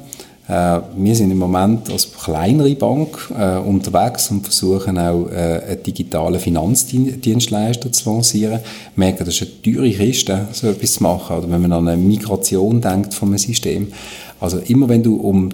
Äh, 0.48 0.80
wir 0.96 1.14
sind 1.14 1.30
im 1.30 1.38
Moment 1.38 1.90
als 1.90 2.10
kleinere 2.12 2.74
Bank 2.74 3.30
äh, 3.38 3.58
unterwegs 3.58 4.30
und 4.30 4.42
versuchen 4.42 4.98
auch 4.98 5.28
äh, 5.30 5.62
einen 5.68 5.82
digitalen 5.82 6.40
Finanzdienstleister 6.40 7.92
zu 7.92 8.10
lancieren. 8.10 8.60
Wir 8.96 9.04
merken, 9.04 9.26
das 9.26 9.40
ist 9.40 9.42
eine 9.42 9.62
teure 9.62 9.90
Kiste, 9.90 10.48
so 10.52 10.68
etwas 10.68 10.94
zu 10.94 11.02
machen. 11.02 11.36
Oder 11.36 11.50
wenn 11.50 11.60
man 11.60 11.72
an 11.72 11.88
eine 11.88 12.00
Migration 12.00 12.80
denkt 12.80 13.12
von 13.12 13.28
einem 13.28 13.38
System. 13.38 13.92
Also 14.40 14.58
immer 14.58 14.88
wenn 14.88 15.02
du 15.02 15.16
um 15.16 15.50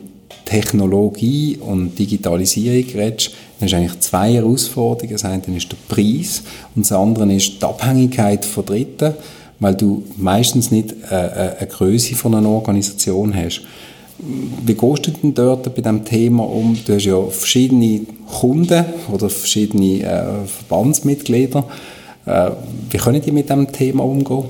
Technologie 0.47 1.59
und 1.61 1.99
Digitalisierung 1.99 2.89
redest, 2.95 3.33
dann 3.59 3.67
hast 3.67 3.73
du 3.73 3.77
eigentlich 3.77 4.01
zwei 4.01 4.33
Herausforderungen. 4.33 5.13
Das 5.13 5.25
eine 5.25 5.57
ist 5.57 5.71
der 5.71 5.77
Preis 5.89 6.43
und 6.75 6.87
das 6.87 6.93
andere 6.93 7.31
ist 7.35 7.61
die 7.61 7.65
Abhängigkeit 7.65 8.45
von 8.45 8.65
Dritten, 8.65 9.15
weil 9.59 9.75
du 9.75 10.05
meistens 10.17 10.71
nicht 10.71 10.95
äh, 11.11 11.27
äh 11.27 11.57
eine 11.59 11.67
Größe 11.67 12.15
von 12.15 12.35
einer 12.35 12.49
Organisation 12.49 13.35
hast. 13.35 13.63
Wie 14.19 14.75
gehst 14.75 15.07
du 15.07 15.11
denn 15.11 15.35
dort 15.35 15.65
bei 15.75 15.83
diesem 15.83 16.05
Thema 16.05 16.45
um? 16.45 16.79
Du 16.87 16.95
hast 16.95 17.05
ja 17.05 17.23
verschiedene 17.27 18.01
Kunden 18.41 18.85
oder 19.13 19.29
verschiedene 19.29 20.03
äh, 20.03 20.47
Verbandsmitglieder. 20.47 21.65
Äh, 22.25 22.51
wie 22.91 22.97
können 22.97 23.21
die 23.21 23.33
mit 23.33 23.49
diesem 23.49 23.71
Thema 23.73 24.05
umgehen? 24.05 24.45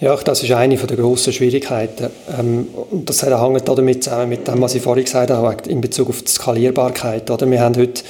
Ja, 0.00 0.16
das 0.16 0.42
ist 0.42 0.50
eine 0.50 0.76
der 0.76 0.96
grossen 0.96 1.32
Schwierigkeiten. 1.32 2.08
Ähm, 2.38 2.66
und 2.90 3.08
das 3.08 3.22
hängt 3.22 3.68
damit 3.68 4.04
zusammen 4.04 4.28
mit 4.28 4.48
dem, 4.48 4.60
was 4.60 4.74
ich 4.74 4.82
vorhin 4.82 5.04
gesagt 5.04 5.30
habe, 5.30 5.56
in 5.68 5.80
Bezug 5.80 6.08
auf 6.08 6.22
die 6.22 6.30
Skalierbarkeit. 6.30 7.30
Oder? 7.30 7.48
Wir 7.50 7.60
haben 7.60 7.76
heute 7.76 8.02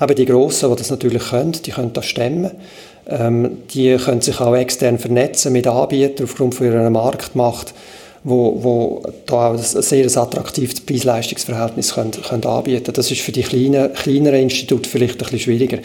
eben 0.00 0.14
die 0.16 0.26
Grossen, 0.26 0.70
die 0.70 0.76
das 0.76 0.90
natürlich 0.90 1.28
können, 1.28 1.52
die 1.52 1.70
können 1.70 1.92
das 1.92 2.06
stemmen. 2.06 2.50
Ähm, 3.06 3.58
die 3.72 3.96
können 3.96 4.20
sich 4.20 4.40
auch 4.40 4.54
extern 4.54 4.98
vernetzen 4.98 5.52
mit 5.52 5.66
Anbietern 5.66 6.26
aufgrund 6.26 6.56
von 6.56 6.66
ihrer 6.66 6.90
Marktmacht 6.90 7.72
wo, 8.24 8.62
wo 8.62 9.02
da 9.26 9.48
auch 9.48 9.52
ein 9.52 9.58
sehr 9.58 10.06
attraktives 10.06 10.80
Preis-Leistungs-Verhältnis 10.80 11.94
können, 11.94 12.10
können 12.10 12.44
anbieten 12.44 12.92
Das 12.92 13.10
ist 13.10 13.20
für 13.20 13.32
die 13.32 13.42
kleinen, 13.42 13.92
kleineren 13.94 14.40
Institute 14.40 14.88
vielleicht 14.88 15.14
ein 15.14 15.18
bisschen 15.18 15.40
schwieriger. 15.40 15.78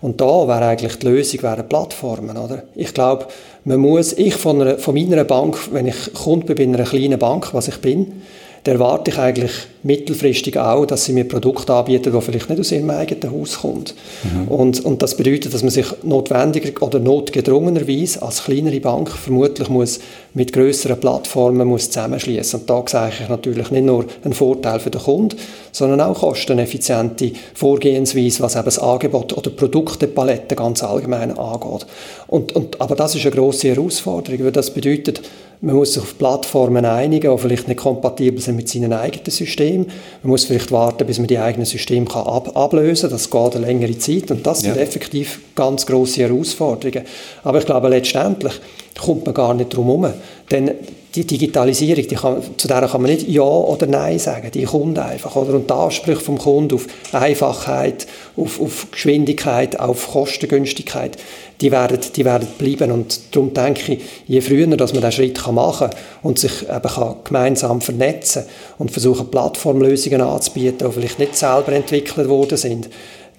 Und 0.00 0.20
da 0.20 0.48
wäre 0.48 0.66
eigentlich 0.66 0.98
die 0.98 1.06
Lösung 1.06 1.42
wären 1.42 1.68
Plattformen. 1.68 2.36
Oder? 2.36 2.62
Ich 2.74 2.94
glaube, 2.94 3.26
man 3.64 3.80
muss, 3.80 4.12
ich 4.12 4.34
von, 4.34 4.60
einer, 4.60 4.78
von 4.78 4.94
meiner 4.94 5.24
Bank, 5.24 5.72
wenn 5.72 5.86
ich 5.86 6.12
Kunde 6.12 6.54
bin 6.54 6.72
bei 6.72 6.78
einer 6.78 6.88
kleinen 6.88 7.18
Bank, 7.18 7.52
was 7.52 7.68
ich 7.68 7.76
bin, 7.78 8.22
da 8.64 8.72
erwarte 8.72 9.10
ich 9.10 9.18
eigentlich 9.18 9.52
mittelfristig 9.82 10.56
auch, 10.58 10.86
dass 10.86 11.04
sie 11.04 11.12
mir 11.12 11.24
Produkte 11.24 11.74
anbieten, 11.74 12.14
die 12.14 12.20
vielleicht 12.22 12.48
nicht 12.48 12.60
aus 12.60 12.72
ihrem 12.72 12.88
eigenen 12.88 13.30
Haus 13.30 13.60
kommt. 13.60 13.94
Mhm. 14.22 14.48
Und, 14.48 14.84
und 14.86 15.02
das 15.02 15.18
bedeutet, 15.18 15.52
dass 15.52 15.62
man 15.62 15.70
sich 15.70 15.86
notwendiger 16.02 16.82
oder 16.82 16.98
notgedrungenerweise 16.98 18.22
als 18.22 18.44
kleinere 18.44 18.80
Bank 18.80 19.10
vermutlich 19.10 19.68
muss 19.68 20.00
mit 20.34 20.52
größeren 20.52 20.98
Plattformen 20.98 21.66
muss 21.66 21.90
zusammenschließen. 21.90 22.60
Und 22.60 22.70
da 22.70 22.82
sehe 22.86 23.10
ich 23.22 23.28
natürlich 23.28 23.70
nicht 23.70 23.84
nur 23.84 24.04
einen 24.24 24.34
Vorteil 24.34 24.80
für 24.80 24.90
den 24.90 25.00
Kunden, 25.00 25.36
sondern 25.70 26.00
auch 26.00 26.18
kosteneffiziente 26.18 27.32
Vorgehensweise, 27.54 28.42
was 28.42 28.56
eben 28.56 28.64
das 28.64 28.78
Angebot 28.78 29.36
oder 29.36 29.50
Produktepalette 29.50 30.56
ganz 30.56 30.82
allgemein 30.82 31.38
angeht. 31.38 31.86
Und, 32.26 32.52
und, 32.52 32.80
aber 32.80 32.96
das 32.96 33.14
ist 33.14 33.24
eine 33.24 33.34
grosse 33.34 33.68
Herausforderung, 33.68 34.44
weil 34.44 34.52
das 34.52 34.70
bedeutet, 34.70 35.22
man 35.60 35.76
muss 35.76 35.94
sich 35.94 36.02
auf 36.02 36.18
Plattformen 36.18 36.84
einigen, 36.84 37.34
die 37.34 37.40
vielleicht 37.40 37.68
nicht 37.68 37.80
kompatibel 37.80 38.40
sind 38.40 38.56
mit 38.56 38.68
seinen 38.68 38.92
eigenen 38.92 39.30
Systemen. 39.30 39.86
Man 40.22 40.30
muss 40.30 40.44
vielleicht 40.44 40.70
warten, 40.72 41.06
bis 41.06 41.18
man 41.18 41.26
die 41.26 41.38
eigenen 41.38 41.64
Systeme 41.64 42.06
kann 42.06 42.26
ab 42.26 42.54
ablösen 42.54 43.08
kann. 43.08 43.16
Das 43.16 43.30
geht 43.30 43.56
eine 43.56 43.66
längere 43.66 43.96
Zeit 43.96 44.30
und 44.30 44.46
das 44.46 44.62
ja. 44.62 44.74
sind 44.74 44.82
effektiv 44.82 45.40
ganz 45.54 45.86
große 45.86 46.20
Herausforderungen. 46.20 47.06
Aber 47.44 47.58
ich 47.58 47.66
glaube 47.66 47.88
letztendlich, 47.88 48.52
kommt 49.00 49.26
man 49.26 49.34
gar 49.34 49.54
nicht 49.54 49.74
drum 49.74 49.86
herum. 49.86 50.12
Denn 50.50 50.72
die 51.14 51.24
Digitalisierung, 51.24 52.08
die 52.08 52.14
kann, 52.16 52.42
zu 52.56 52.66
der 52.66 52.88
kann 52.88 53.00
man 53.00 53.10
nicht 53.10 53.28
Ja 53.28 53.42
oder 53.42 53.86
Nein 53.86 54.18
sagen. 54.18 54.50
Die 54.52 54.64
kommt 54.64 54.98
einfach. 54.98 55.36
Oder? 55.36 55.54
Und 55.54 55.70
die 55.70 55.74
Ansprüche 55.74 56.20
vom 56.20 56.38
Kunden 56.38 56.74
auf 56.74 56.86
Einfachheit, 57.12 58.06
auf, 58.36 58.60
auf 58.60 58.88
Geschwindigkeit, 58.90 59.78
auf 59.78 60.10
Kostengünstigkeit, 60.10 61.16
die 61.60 61.70
werden, 61.70 62.00
die 62.16 62.24
werden 62.24 62.48
bleiben. 62.58 62.90
Und 62.90 63.20
darum 63.30 63.54
denke 63.54 63.92
ich, 63.92 64.00
je 64.26 64.40
früher 64.40 64.66
dass 64.76 64.92
man 64.92 65.02
diesen 65.02 65.12
Schritt 65.12 65.52
machen 65.52 65.90
kann 65.90 65.98
und 66.22 66.38
sich 66.38 66.62
eben 66.62 66.82
kann 66.82 67.16
gemeinsam 67.22 67.80
vernetzen 67.80 68.44
und 68.78 68.90
versuchen, 68.90 69.30
Plattformlösungen 69.30 70.20
anzubieten, 70.20 70.88
die 70.88 70.92
vielleicht 70.92 71.20
nicht 71.20 71.36
selber 71.36 71.72
entwickelt 71.72 72.28
worden 72.28 72.58
sind, 72.58 72.88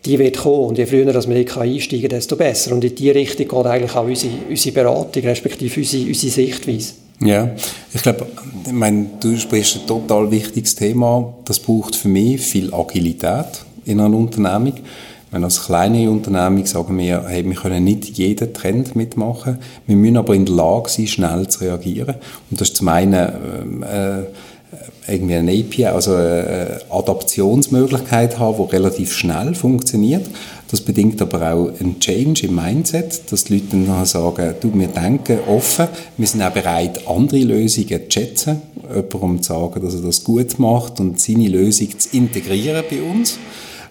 die 0.06 0.20
wird 0.20 0.38
kommen. 0.38 0.70
Und 0.70 0.78
je 0.78 0.86
früher 0.86 1.12
dass 1.12 1.28
man 1.28 1.38
hier 1.38 1.58
einsteigen 1.58 2.02
kann, 2.02 2.18
desto 2.18 2.36
besser. 2.36 2.74
Und 2.74 2.84
in 2.84 2.96
diese 2.96 3.16
Richtung 3.16 3.48
geht 3.48 3.66
eigentlich 3.66 3.96
auch 3.96 4.06
unsere, 4.06 4.34
unsere 4.50 4.74
Beratung, 4.74 5.24
respektive 5.24 5.80
unsere, 5.80 6.08
unsere 6.08 6.32
Sichtweise. 6.32 6.94
Ja, 7.22 7.50
ich 7.94 8.02
glaube, 8.02 8.28
ich 8.66 8.72
meine, 8.72 9.08
du 9.22 9.38
sprichst 9.38 9.78
ein 9.78 9.88
total 9.88 10.30
wichtiges 10.32 10.76
Thema. 10.76 11.34
Das 11.46 11.60
braucht 11.60 11.96
für 11.96 12.10
mich 12.10 12.42
viel 12.42 12.74
Agilität 12.74 13.64
in 13.86 14.00
einer 14.00 14.16
Unternehmung. 14.18 14.74
Wenn 15.32 15.44
als 15.44 15.66
kleine 15.66 16.10
Unternehmung 16.10 16.66
sagen 16.66 16.98
wir, 16.98 17.26
hey, 17.28 17.46
wir 17.46 17.56
können 17.56 17.84
nicht 17.84 18.18
jeden 18.18 18.54
Trend 18.54 18.96
mitmachen, 18.96 19.60
wir 19.86 19.96
müssen 19.96 20.18
aber 20.18 20.36
in 20.36 20.46
der 20.46 20.56
Lage 20.56 20.90
sein, 20.90 21.08
schnell 21.08 21.48
zu 21.48 21.62
reagieren. 21.62 22.16
Und 22.52 22.62
das 22.62 22.70
ist 22.70 22.78
zum 22.78 22.88
einen 22.90 23.84
äh, 23.84 24.24
irgendwie 25.08 25.36
eine 25.36 25.52
API, 25.52 25.86
also 25.86 26.14
eine 26.14 26.82
Adaptionsmöglichkeit 26.90 28.40
haben, 28.40 28.68
die 28.68 28.76
relativ 28.76 29.14
schnell 29.14 29.54
funktioniert. 29.56 30.26
Das 30.72 30.82
bedingt 30.82 31.22
aber 31.22 31.54
auch 31.54 31.80
einen 31.80 32.00
Change 32.00 32.48
im 32.48 32.56
Mindset, 32.56 33.32
dass 33.32 33.44
die 33.44 33.54
Leute 33.54 33.78
dann 33.86 34.06
sagen, 34.06 34.56
du, 34.60 34.72
wir 34.74 34.88
denken 34.88 35.40
offen, 35.48 35.88
wir 36.18 36.28
sind 36.28 36.42
auch 36.42 36.52
bereit, 36.52 37.08
andere 37.08 37.40
Lösungen 37.40 37.88
zu 38.10 38.12
schätzen, 38.12 38.62
jemandem 38.90 39.42
zu 39.42 39.54
sagen, 39.54 39.82
dass 39.82 39.96
er 39.96 40.02
das 40.02 40.24
gut 40.24 40.58
macht 40.58 41.00
und 41.00 41.20
seine 41.20 41.48
Lösung 41.48 41.98
zu 41.98 42.10
integrieren 42.18 42.84
bei 42.90 43.02
uns. 43.02 43.38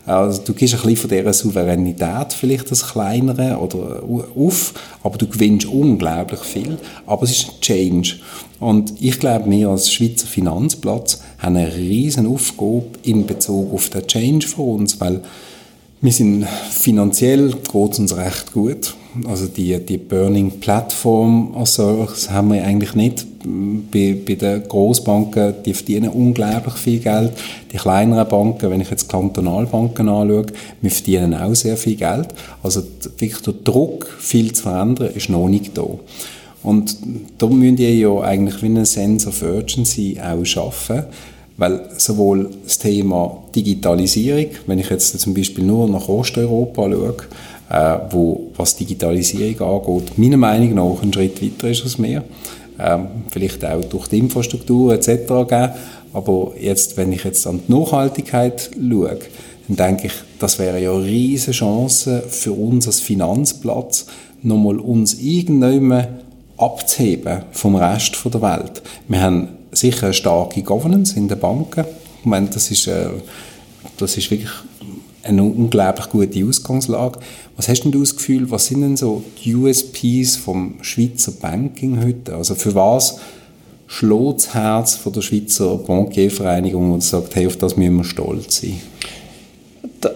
Also 0.06 0.42
du 0.42 0.52
gibst 0.52 0.74
ein 0.74 0.80
bisschen 0.82 0.96
von 0.96 1.10
dieser 1.10 1.32
Souveränität 1.32 2.34
vielleicht 2.34 2.70
das 2.70 2.86
Kleinere 2.86 3.56
oder 3.58 4.02
auf, 4.36 4.74
aber 5.02 5.16
du 5.16 5.26
gewinnst 5.26 5.66
unglaublich 5.66 6.40
viel. 6.40 6.76
Aber 7.06 7.22
es 7.22 7.30
ist 7.30 7.48
ein 7.48 7.60
Change. 7.60 8.16
Und 8.60 8.94
ich 9.00 9.18
glaube, 9.18 9.50
wir 9.50 9.70
als 9.70 9.92
Schweizer 9.92 10.26
Finanzplatz 10.26 11.22
haben 11.38 11.56
eine 11.56 11.74
riesen 11.74 12.26
Aufgabe 12.26 12.84
in 13.02 13.26
Bezug 13.26 13.72
auf 13.72 13.88
den 13.88 14.06
Change 14.06 14.46
für 14.46 14.62
uns, 14.62 15.00
weil 15.00 15.22
wir 16.02 16.12
sind 16.12 16.46
finanziell 16.70 17.52
geht 17.52 17.98
uns 17.98 18.14
recht 18.14 18.52
gut. 18.52 18.94
Also 19.26 19.46
die, 19.46 19.78
die 19.78 19.98
Burning 19.98 20.58
Platform 20.60 21.54
als 21.56 21.74
solches 21.74 22.30
haben 22.30 22.52
wir 22.52 22.64
eigentlich 22.64 22.94
nicht. 22.94 23.26
Bei, 23.92 24.16
bei 24.26 24.34
den 24.34 24.66
Großbanken, 24.66 25.54
die 25.64 25.74
verdienen 25.74 26.10
unglaublich 26.10 26.74
viel 26.74 26.98
Geld. 26.98 27.32
Die 27.72 27.76
kleineren 27.76 28.28
Banken, 28.28 28.70
wenn 28.70 28.80
ich 28.80 28.90
jetzt 28.90 29.08
Kantonalbanken 29.08 30.08
anschaue, 30.08 30.46
wir 30.80 30.90
verdienen 30.90 31.34
auch 31.34 31.54
sehr 31.54 31.76
viel 31.76 31.96
Geld. 31.96 32.28
Also 32.62 32.82
wirklich 33.18 33.42
der 33.42 33.52
Druck, 33.52 34.08
viel 34.18 34.52
zu 34.52 34.64
verändern, 34.64 35.12
ist 35.14 35.28
noch 35.28 35.48
nicht 35.48 35.76
da. 35.76 35.86
Und 36.62 36.96
da 37.38 37.46
müssen 37.46 37.76
die 37.76 38.00
ja 38.00 38.18
eigentlich 38.20 38.62
wie 38.62 38.66
ein 38.66 38.84
Sense 38.84 39.28
of 39.28 39.42
Urgency 39.42 40.18
auch 40.20 40.44
schaffen 40.44 41.04
weil 41.56 41.88
sowohl 41.96 42.50
das 42.64 42.78
Thema 42.78 43.44
Digitalisierung, 43.54 44.46
wenn 44.66 44.78
ich 44.78 44.90
jetzt 44.90 45.18
zum 45.20 45.34
Beispiel 45.34 45.64
nur 45.64 45.88
nach 45.88 46.08
Osteuropa 46.08 46.90
schaue, 46.90 47.16
äh, 47.70 47.98
wo 48.10 48.50
was 48.56 48.76
Digitalisierung 48.76 49.86
angeht, 49.86 50.18
meiner 50.18 50.36
Meinung 50.36 50.74
nach 50.74 51.02
ein 51.02 51.12
Schritt 51.12 51.42
weiter 51.42 51.68
ist 51.68 51.82
als 51.84 52.02
wir. 52.02 52.22
Ähm, 52.78 53.06
vielleicht 53.30 53.64
auch 53.64 53.84
durch 53.84 54.08
die 54.08 54.18
Infrastruktur 54.18 54.94
etc. 54.94 55.08
Geben. 55.48 55.70
Aber 56.12 56.52
jetzt, 56.60 56.96
wenn 56.96 57.12
ich 57.12 57.24
jetzt 57.24 57.46
an 57.46 57.60
die 57.66 57.72
Nachhaltigkeit 57.72 58.70
schaue, 58.74 59.18
dann 59.68 59.76
denke 59.76 60.06
ich, 60.08 60.12
das 60.38 60.58
wäre 60.58 60.80
ja 60.80 60.92
eine 60.92 61.04
riesige 61.04 61.52
Chance 61.52 62.22
für 62.28 62.52
uns 62.52 62.86
als 62.86 63.00
Finanzplatz, 63.00 64.06
nochmal 64.42 64.78
uns 64.78 65.14
irgendwann 65.14 66.06
abzuheben 66.56 67.42
vom 67.52 67.76
Rest 67.76 68.16
der 68.24 68.42
Welt. 68.42 68.82
Wir 69.08 69.22
haben 69.22 69.48
sicher 69.72 70.06
eine 70.06 70.14
starke 70.14 70.62
Governance 70.62 71.16
in 71.16 71.28
den 71.28 71.38
Banken. 71.38 71.84
Ich 72.20 72.26
meine, 72.26 72.48
das 72.48 72.70
ist, 72.70 72.86
äh, 72.86 73.08
das 73.96 74.16
ist 74.16 74.30
wirklich 74.30 74.50
eine 75.24 75.42
unglaublich 75.42 76.08
gute 76.10 76.44
Ausgangslage. 76.44 77.18
Was 77.56 77.68
hast 77.68 77.82
denn 77.82 77.92
du 77.92 78.00
das 78.00 78.16
Gefühl, 78.16 78.50
was 78.50 78.66
sind 78.66 78.82
denn 78.82 78.96
so 78.96 79.22
die 79.42 79.54
USPs 79.54 80.36
vom 80.36 80.74
Schweizer 80.82 81.32
Banking 81.32 82.02
heute? 82.04 82.34
Also 82.34 82.54
für 82.54 82.74
was 82.74 83.18
schlägt 83.86 84.38
das 84.38 84.54
Herz 84.54 84.94
von 84.96 85.12
der 85.12 85.22
Schweizer 85.22 85.76
Bankiervereinigung 85.78 86.92
und 86.92 87.02
sagt, 87.02 87.34
hey, 87.36 87.46
auf 87.46 87.56
das 87.56 87.76
müssen 87.76 87.96
wir 87.96 88.04
stolz 88.04 88.60
sein? 88.60 88.80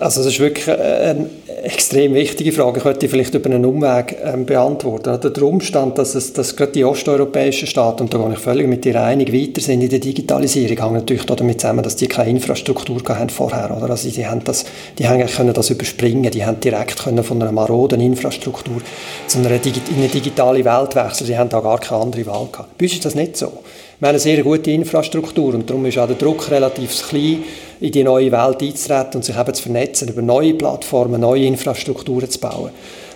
Also 0.01 0.23
das 0.23 0.33
ist 0.35 0.41
wirklich 0.41 0.69
eine 0.69 1.31
extrem 1.63 2.15
wichtige 2.15 2.53
Frage. 2.53 2.79
Ich 2.79 2.83
könnte 2.83 3.09
vielleicht 3.09 3.35
über 3.35 3.51
einen 3.51 3.65
Umweg 3.65 4.17
ähm, 4.25 4.47
beantworten. 4.47 5.19
Der 5.21 5.43
Umstand, 5.43 5.99
dass, 5.99 6.15
es, 6.15 6.33
dass 6.33 6.57
gerade 6.57 6.73
die 6.73 6.85
osteuropäischen 6.85 7.67
Staaten, 7.67 8.03
und 8.03 8.15
da 8.15 8.19
gehe 8.19 8.33
ich 8.33 8.39
völlig 8.39 8.67
mit 8.67 8.85
dir 8.85 9.03
einig, 9.03 9.33
weiter 9.33 9.61
sind 9.61 9.83
in 9.83 9.89
der 9.89 9.99
Digitalisierung, 9.99 10.79
hängt 10.79 10.93
natürlich 10.93 11.27
damit 11.27 11.61
zusammen, 11.61 11.83
dass 11.83 11.97
die 11.97 12.07
keine 12.07 12.31
Infrastruktur 12.31 13.01
haben 13.09 13.29
vorher. 13.29 13.77
Oder? 13.77 13.91
Also 13.91 14.09
die, 14.09 14.27
haben 14.27 14.43
das, 14.45 14.65
die 14.99 15.09
haben 15.09 15.25
können 15.27 15.55
das 15.55 15.71
überspringen, 15.71 16.31
die 16.31 16.45
haben 16.45 16.61
direkt 16.61 17.03
können 17.03 17.23
von 17.25 17.41
einer 17.43 17.53
maroden 17.53 18.01
Infrastruktur 18.01 18.81
zu 19.27 19.39
einer 19.39 19.59
Digi 19.59 19.81
in 19.91 19.97
eine 19.97 20.09
digitale 20.09 20.65
Welt 20.65 20.95
wechseln. 20.95 21.27
Die 21.27 21.37
haben 21.37 21.51
da 21.51 21.61
gar 21.61 21.79
keine 21.79 22.03
andere 22.03 22.27
Wahl 22.27 22.49
gehabt. 22.51 22.77
Bei 22.79 22.85
uns 22.85 22.95
ist 22.95 23.05
das 23.05 23.15
nicht 23.15 23.37
so. 23.37 23.53
Wir 24.01 24.07
haben 24.07 24.13
eine 24.15 24.21
sehr 24.21 24.43
gute 24.45 24.71
Infrastruktur 24.71 25.55
und 25.55 25.69
darum 25.69 25.85
ist 25.87 25.99
auch 25.99 26.07
der 26.07 26.15
Druck 26.15 26.51
relativ 26.53 27.09
klein, 27.09 27.43
in 27.81 27.93
die 27.93 28.05
neue 28.05 28.33
Welt 28.33 28.63
einzutreten 28.63 29.17
und 29.17 29.25
sich 29.25 29.39
eben 29.39 29.55
zu 29.55 29.63
vernetzen, 29.63 30.09
über 30.09 30.23
neue 30.23 30.55
Plattformen, 30.55 31.21
neue 31.21 31.45
Infrastrukturen 31.45 32.29
zu 32.29 32.41
bauen. 32.41 32.71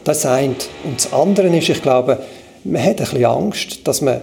Das 0.04 0.18
ist 0.18 0.26
eine. 0.26 0.54
Und 0.84 0.96
das 0.96 1.12
andere 1.12 1.48
ist, 1.56 1.68
ich 1.68 1.82
glaube, 1.82 2.18
man 2.64 2.82
hat 2.82 2.90
ein 2.90 2.96
bisschen 2.96 3.24
Angst, 3.24 3.86
dass 3.86 4.00
man, 4.00 4.20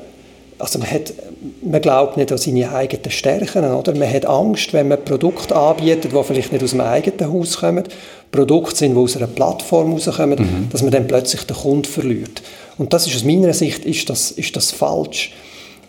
also 0.57 0.79
man, 0.79 0.89
hat, 0.89 1.13
man 1.61 1.81
glaubt 1.81 2.17
nicht 2.17 2.31
an 2.31 2.37
seine 2.37 2.71
eigenen 2.71 3.11
Stärken, 3.11 3.65
oder? 3.65 3.95
Man 3.95 4.11
hat 4.11 4.25
Angst, 4.25 4.73
wenn 4.73 4.87
man 4.87 5.03
Produkte 5.03 5.55
anbietet, 5.55 6.11
die 6.13 6.23
vielleicht 6.23 6.51
nicht 6.51 6.63
aus 6.63 6.71
dem 6.71 6.81
eigenen 6.81 7.31
Haus 7.31 7.57
kommen, 7.57 7.83
Produkte 8.31 8.75
sind, 8.75 8.93
die 8.93 8.99
aus 8.99 9.17
einer 9.17 9.27
Plattform 9.27 9.93
rauskommen, 9.93 10.39
mhm. 10.39 10.69
dass 10.71 10.81
man 10.81 10.91
dann 10.91 11.07
plötzlich 11.07 11.43
den 11.43 11.57
Kunden 11.57 11.85
verliert. 11.85 12.41
Und 12.77 12.93
das 12.93 13.07
ist 13.07 13.15
aus 13.15 13.23
meiner 13.23 13.53
Sicht 13.53 13.85
ist 13.85 14.09
das, 14.09 14.31
ist 14.31 14.55
das 14.55 14.71
falsch. 14.71 15.33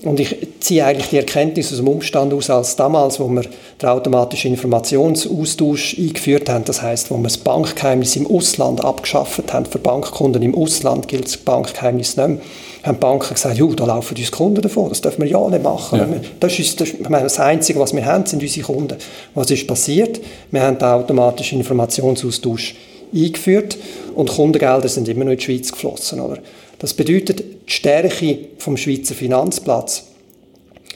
Und 0.02 0.18
ich 0.18 0.34
ziehe 0.60 0.84
eigentlich 0.84 1.10
die 1.10 1.18
Erkenntnis 1.18 1.70
aus 1.72 1.78
dem 1.78 1.88
Umstand 1.88 2.32
aus, 2.32 2.48
als 2.48 2.74
damals, 2.74 3.20
wo 3.20 3.28
wir 3.28 3.42
den 3.82 3.88
automatischen 3.88 4.52
Informationsaustausch 4.52 5.98
eingeführt 5.98 6.48
haben, 6.48 6.64
das 6.64 6.80
heißt, 6.80 7.10
wo 7.10 7.18
wir 7.18 7.24
das 7.24 7.36
Bankgeheimnis 7.36 8.16
im 8.16 8.26
Ausland 8.26 8.82
abgeschafft 8.82 9.52
haben, 9.52 9.66
für 9.66 9.78
Bankkunden 9.78 10.42
im 10.42 10.54
Ausland 10.54 11.06
gilt 11.06 11.26
das 11.26 11.36
Bankgeheimnis 11.36 12.16
nicht 12.16 12.28
mehr, 12.28 12.38
haben 12.82 12.94
die 12.94 13.00
Banken 13.00 13.34
gesagt, 13.34 13.58
ja, 13.58 13.66
da 13.66 13.84
laufen 13.84 14.16
uns 14.16 14.30
Kunden 14.30 14.62
davon, 14.62 14.88
das 14.88 15.02
dürfen 15.02 15.22
wir 15.22 15.30
ja 15.30 15.48
nicht 15.50 15.62
machen. 15.62 15.98
Ja. 15.98 16.08
Das 16.40 16.58
ist 16.58 16.80
das, 16.80 16.88
ich 16.88 17.08
meine, 17.10 17.24
das 17.24 17.38
Einzige, 17.38 17.78
was 17.78 17.94
wir 17.94 18.06
haben, 18.06 18.24
sind 18.24 18.42
unsere 18.42 18.66
Kunden. 18.66 18.96
Was 19.34 19.50
ist 19.50 19.66
passiert? 19.66 20.18
Wir 20.50 20.62
haben 20.62 20.78
den 20.78 20.88
automatischen 20.88 21.58
Informationsaustausch 21.58 22.74
eingeführt 23.14 23.76
und 24.14 24.30
Kundengelder 24.30 24.88
sind 24.88 25.08
immer 25.08 25.24
noch 25.24 25.32
in 25.32 25.38
die 25.38 25.44
Schweiz 25.44 25.70
geflossen. 25.70 26.20
Oder? 26.20 26.38
Das 26.80 26.94
bedeutet, 26.94 27.40
die 27.40 27.72
Stärke 27.72 28.38
vom 28.58 28.76
Schweizer 28.76 29.14
Finanzplatz 29.14 30.06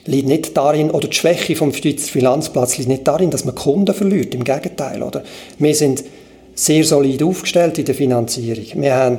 liegt 0.07 0.29
nicht 0.29 0.57
darin, 0.57 0.91
oder 0.91 1.09
die 1.09 1.17
Schwäche 1.17 1.55
vom 1.57 1.73
Schweizer 1.73 2.11
Finanzplatz 2.11 2.79
liegt 2.79 2.89
nicht 2.89 3.07
darin, 3.07 3.31
dass 3.31 3.45
man 3.45 3.55
Kunden 3.55 3.95
verliert. 3.95 4.35
Im 4.35 4.45
Gegenteil, 4.45 5.03
oder? 5.03 5.23
Wir 5.59 5.75
sind 5.75 6.03
sehr 6.55 6.85
solid 6.85 7.23
aufgestellt 7.23 7.79
in 7.79 7.85
der 7.85 7.95
Finanzierung. 7.95 8.65
Wir 8.83 8.95
haben 8.95 9.19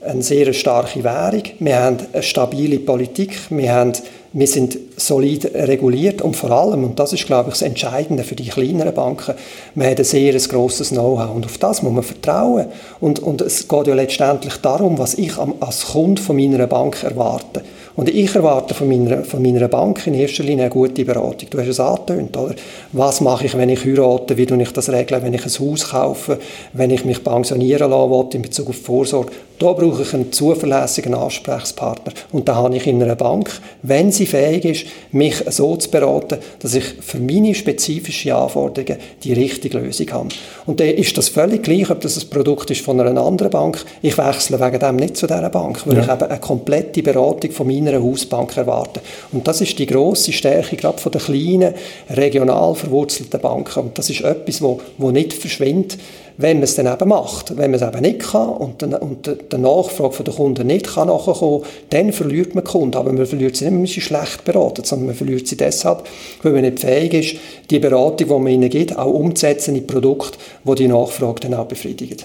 eine 0.00 0.22
sehr 0.22 0.52
starke 0.52 1.02
Währung, 1.02 1.42
wir 1.58 1.78
haben 1.78 1.98
eine 2.12 2.22
stabile 2.22 2.78
Politik, 2.78 3.36
wir 3.50 3.72
haben 3.72 3.92
wir 4.36 4.48
sind 4.48 4.76
solid 4.96 5.54
reguliert 5.54 6.20
und 6.20 6.34
vor 6.34 6.50
allem, 6.50 6.82
und 6.82 6.98
das 6.98 7.12
ist, 7.12 7.24
glaube 7.24 7.50
ich, 7.50 7.54
das 7.54 7.62
Entscheidende 7.62 8.24
für 8.24 8.34
die 8.34 8.48
kleineren 8.48 8.92
Banken, 8.92 9.34
wir 9.76 9.86
haben 9.86 9.96
ein 9.96 10.04
sehr 10.04 10.34
grosses 10.34 10.88
Know-how 10.88 11.36
und 11.36 11.46
auf 11.46 11.56
das 11.58 11.82
muss 11.82 11.92
man 11.92 12.02
vertrauen. 12.02 12.66
Und, 13.00 13.20
und 13.20 13.40
es 13.40 13.68
geht 13.68 13.86
ja 13.86 13.94
letztendlich 13.94 14.56
darum, 14.56 14.98
was 14.98 15.14
ich 15.14 15.32
als 15.38 15.86
Kunde 15.86 16.20
von 16.20 16.34
meiner 16.34 16.66
Bank 16.66 17.04
erwarte. 17.04 17.62
Und 17.96 18.08
ich 18.08 18.34
erwarte 18.34 18.74
von 18.74 18.88
meiner, 18.88 19.22
von 19.22 19.40
meiner 19.40 19.68
Bank 19.68 20.04
in 20.08 20.14
erster 20.14 20.42
Linie 20.42 20.64
eine 20.64 20.70
gute 20.70 21.04
Beratung. 21.04 21.48
Du 21.48 21.60
hast 21.60 21.68
es 21.68 21.78
angetönt, 21.78 22.36
oder? 22.36 22.56
Was 22.90 23.20
mache 23.20 23.46
ich, 23.46 23.56
wenn 23.56 23.68
ich 23.68 23.84
heirate? 23.84 24.36
Wie 24.36 24.46
tue 24.46 24.60
ich 24.60 24.72
das 24.72 24.90
regeln, 24.90 25.22
wenn 25.22 25.34
ich 25.34 25.44
ein 25.44 25.52
Haus 25.60 25.90
kaufe? 25.90 26.40
Wenn 26.72 26.90
ich 26.90 27.04
mich 27.04 27.22
pensionieren 27.22 27.90
lassen 27.90 28.10
will, 28.10 28.26
in 28.32 28.42
Bezug 28.42 28.70
auf 28.70 28.82
Vorsorge? 28.82 29.30
Da 29.58 29.72
brauche 29.72 30.02
ich 30.02 30.12
einen 30.14 30.32
zuverlässigen 30.32 31.14
Ansprechpartner. 31.14 32.12
Und 32.32 32.48
da 32.48 32.56
habe 32.56 32.76
ich 32.76 32.86
in 32.86 33.02
einer 33.02 33.14
Bank, 33.14 33.50
wenn 33.82 34.10
sie 34.10 34.26
fähig 34.26 34.64
ist, 34.64 34.86
mich 35.12 35.36
so 35.48 35.76
zu 35.76 35.90
beraten, 35.90 36.38
dass 36.58 36.74
ich 36.74 36.84
für 37.00 37.18
meine 37.18 37.54
spezifischen 37.54 38.32
Anforderungen 38.32 38.98
die 39.22 39.32
richtige 39.32 39.78
Lösung 39.78 40.10
habe. 40.10 40.28
Und 40.66 40.80
dann 40.80 40.88
ist 40.88 41.16
das 41.16 41.28
völlig 41.28 41.62
gleich, 41.62 41.88
ob 41.90 42.00
das 42.00 42.22
ein 42.22 42.28
Produkt 42.30 42.70
ist 42.70 42.80
von 42.80 43.00
einer 43.00 43.20
anderen 43.20 43.50
Bank. 43.50 43.84
Ich 44.02 44.18
wechsle 44.18 44.60
wegen 44.60 44.80
dem 44.80 44.96
nicht 44.96 45.16
zu 45.16 45.26
dieser 45.26 45.50
Bank, 45.50 45.86
weil 45.86 45.98
ja. 45.98 46.02
ich 46.02 46.10
eben 46.10 46.30
eine 46.30 46.40
komplette 46.40 47.02
Beratung 47.02 47.52
von 47.52 47.66
meiner 47.66 48.02
Hausbank 48.02 48.56
erwarte. 48.56 49.00
Und 49.32 49.46
das 49.46 49.60
ist 49.60 49.78
die 49.78 49.86
grosse 49.86 50.32
Stärke 50.32 50.76
gerade 50.76 50.98
von 50.98 51.12
den 51.12 51.20
kleinen, 51.20 51.74
regional 52.10 52.74
verwurzelten 52.74 53.40
Banken. 53.40 53.84
Und 53.84 53.98
das 53.98 54.10
ist 54.10 54.22
etwas, 54.22 54.60
wo, 54.60 54.80
wo 54.98 55.10
nicht 55.10 55.32
verschwindet 55.32 55.98
wenn 56.36 56.58
man 56.58 56.64
es 56.64 56.74
dann 56.74 56.86
eben 56.86 57.08
macht. 57.08 57.56
Wenn 57.56 57.70
man 57.70 57.80
es 57.80 57.86
eben 57.86 58.02
nicht 58.02 58.20
kann 58.20 58.48
und, 58.48 58.82
den, 58.82 58.94
und 58.94 59.26
der 59.26 59.58
Nachfrage 59.58 60.24
der 60.24 60.34
Kunden 60.34 60.66
nicht 60.66 60.86
kann 60.86 61.08
nachkommen, 61.08 61.62
dann 61.90 62.12
verliert 62.12 62.54
man 62.54 62.64
Kunden. 62.64 62.96
Aber 62.96 63.12
man 63.12 63.26
verliert 63.26 63.56
sie 63.56 63.64
nicht, 63.64 63.74
man 63.74 63.86
sie 63.86 64.00
schlecht 64.00 64.44
beraten, 64.44 64.84
sondern 64.84 65.06
man 65.06 65.16
verliert 65.16 65.46
sie 65.46 65.56
deshalb, 65.56 66.04
weil 66.42 66.52
man 66.52 66.62
nicht 66.62 66.80
fähig 66.80 67.14
ist, 67.14 67.36
die 67.70 67.78
Beratung, 67.78 68.28
die 68.28 68.34
man 68.34 68.46
ihnen 68.48 68.70
gibt, 68.70 68.96
auch 68.96 69.12
umzusetzen 69.12 69.76
in 69.76 69.86
Produkte, 69.86 70.38
die 70.64 70.74
die 70.74 70.88
Nachfrage 70.88 71.40
dann 71.40 71.54
auch 71.54 71.66
befriedigen. 71.66 72.16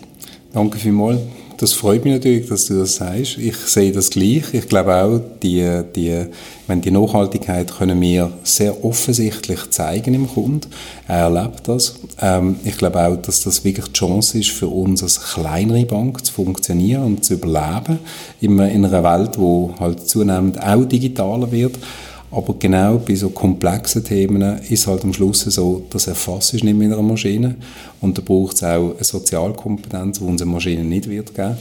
Danke 0.54 0.78
vielmals 0.78 1.20
das 1.60 1.74
freut 1.74 2.06
mich 2.06 2.14
natürlich, 2.14 2.48
dass 2.48 2.68
du 2.68 2.80
das 2.80 2.96
sagst. 2.96 3.38
Ich 3.38 3.58
sehe 3.58 3.92
das 3.92 4.10
gleich. 4.10 4.54
Ich 4.54 4.70
glaube 4.70 4.96
auch, 4.96 5.20
die, 5.44 5.82
die, 5.94 6.26
wenn 6.68 6.80
die 6.80 6.90
Nachhaltigkeit 6.90 7.70
können 7.76 8.00
wir 8.00 8.32
sehr 8.44 8.86
offensichtlich 8.86 9.70
zeigen 9.70 10.14
im 10.14 10.30
Kunden. 10.30 10.70
Er 11.10 11.26
erlebt 11.26 11.68
das. 11.68 11.96
Ähm, 12.22 12.56
ich 12.64 12.78
glaube 12.78 13.06
auch, 13.06 13.18
dass 13.18 13.44
das 13.44 13.66
wirklich 13.66 13.88
die 13.88 13.94
Chance 13.94 14.40
ist 14.40 14.52
für 14.52 14.68
uns 14.68 15.04
als 15.04 15.20
kleinere 15.20 15.86
Bank 15.86 16.26
zu 16.26 16.32
funktionieren 16.32 17.04
und 17.04 17.26
zu 17.26 17.34
überleben 17.34 18.00
in 18.40 18.62
einer 18.62 19.04
Welt, 19.04 19.38
wo 19.38 19.74
halt 19.82 20.08
zunehmend 20.08 20.64
auch 20.64 20.86
digitaler 20.86 21.52
wird. 21.52 21.78
Aber 22.32 22.56
genau 22.60 22.98
bei 22.98 23.16
so 23.16 23.30
komplexen 23.30 24.04
Themen 24.04 24.60
ist 24.70 24.86
halt 24.86 25.04
am 25.04 25.14
Schluss 25.14 25.42
so, 25.42 25.84
das 25.90 26.08
erfasst 26.08 26.54
nicht 26.54 26.64
mit 26.64 26.92
einer 26.92 27.02
Maschine. 27.02 27.56
Und 28.02 28.18
da 28.18 28.22
braucht 28.24 28.56
es 28.56 28.64
auch 28.64 28.94
eine 28.96 29.04
Sozialkompetenz, 29.04 30.20
die 30.20 30.26
unsere 30.26 30.50
Maschine 30.50 30.84
nicht 30.84 31.10
wird 31.10 31.34
geben. 31.34 31.58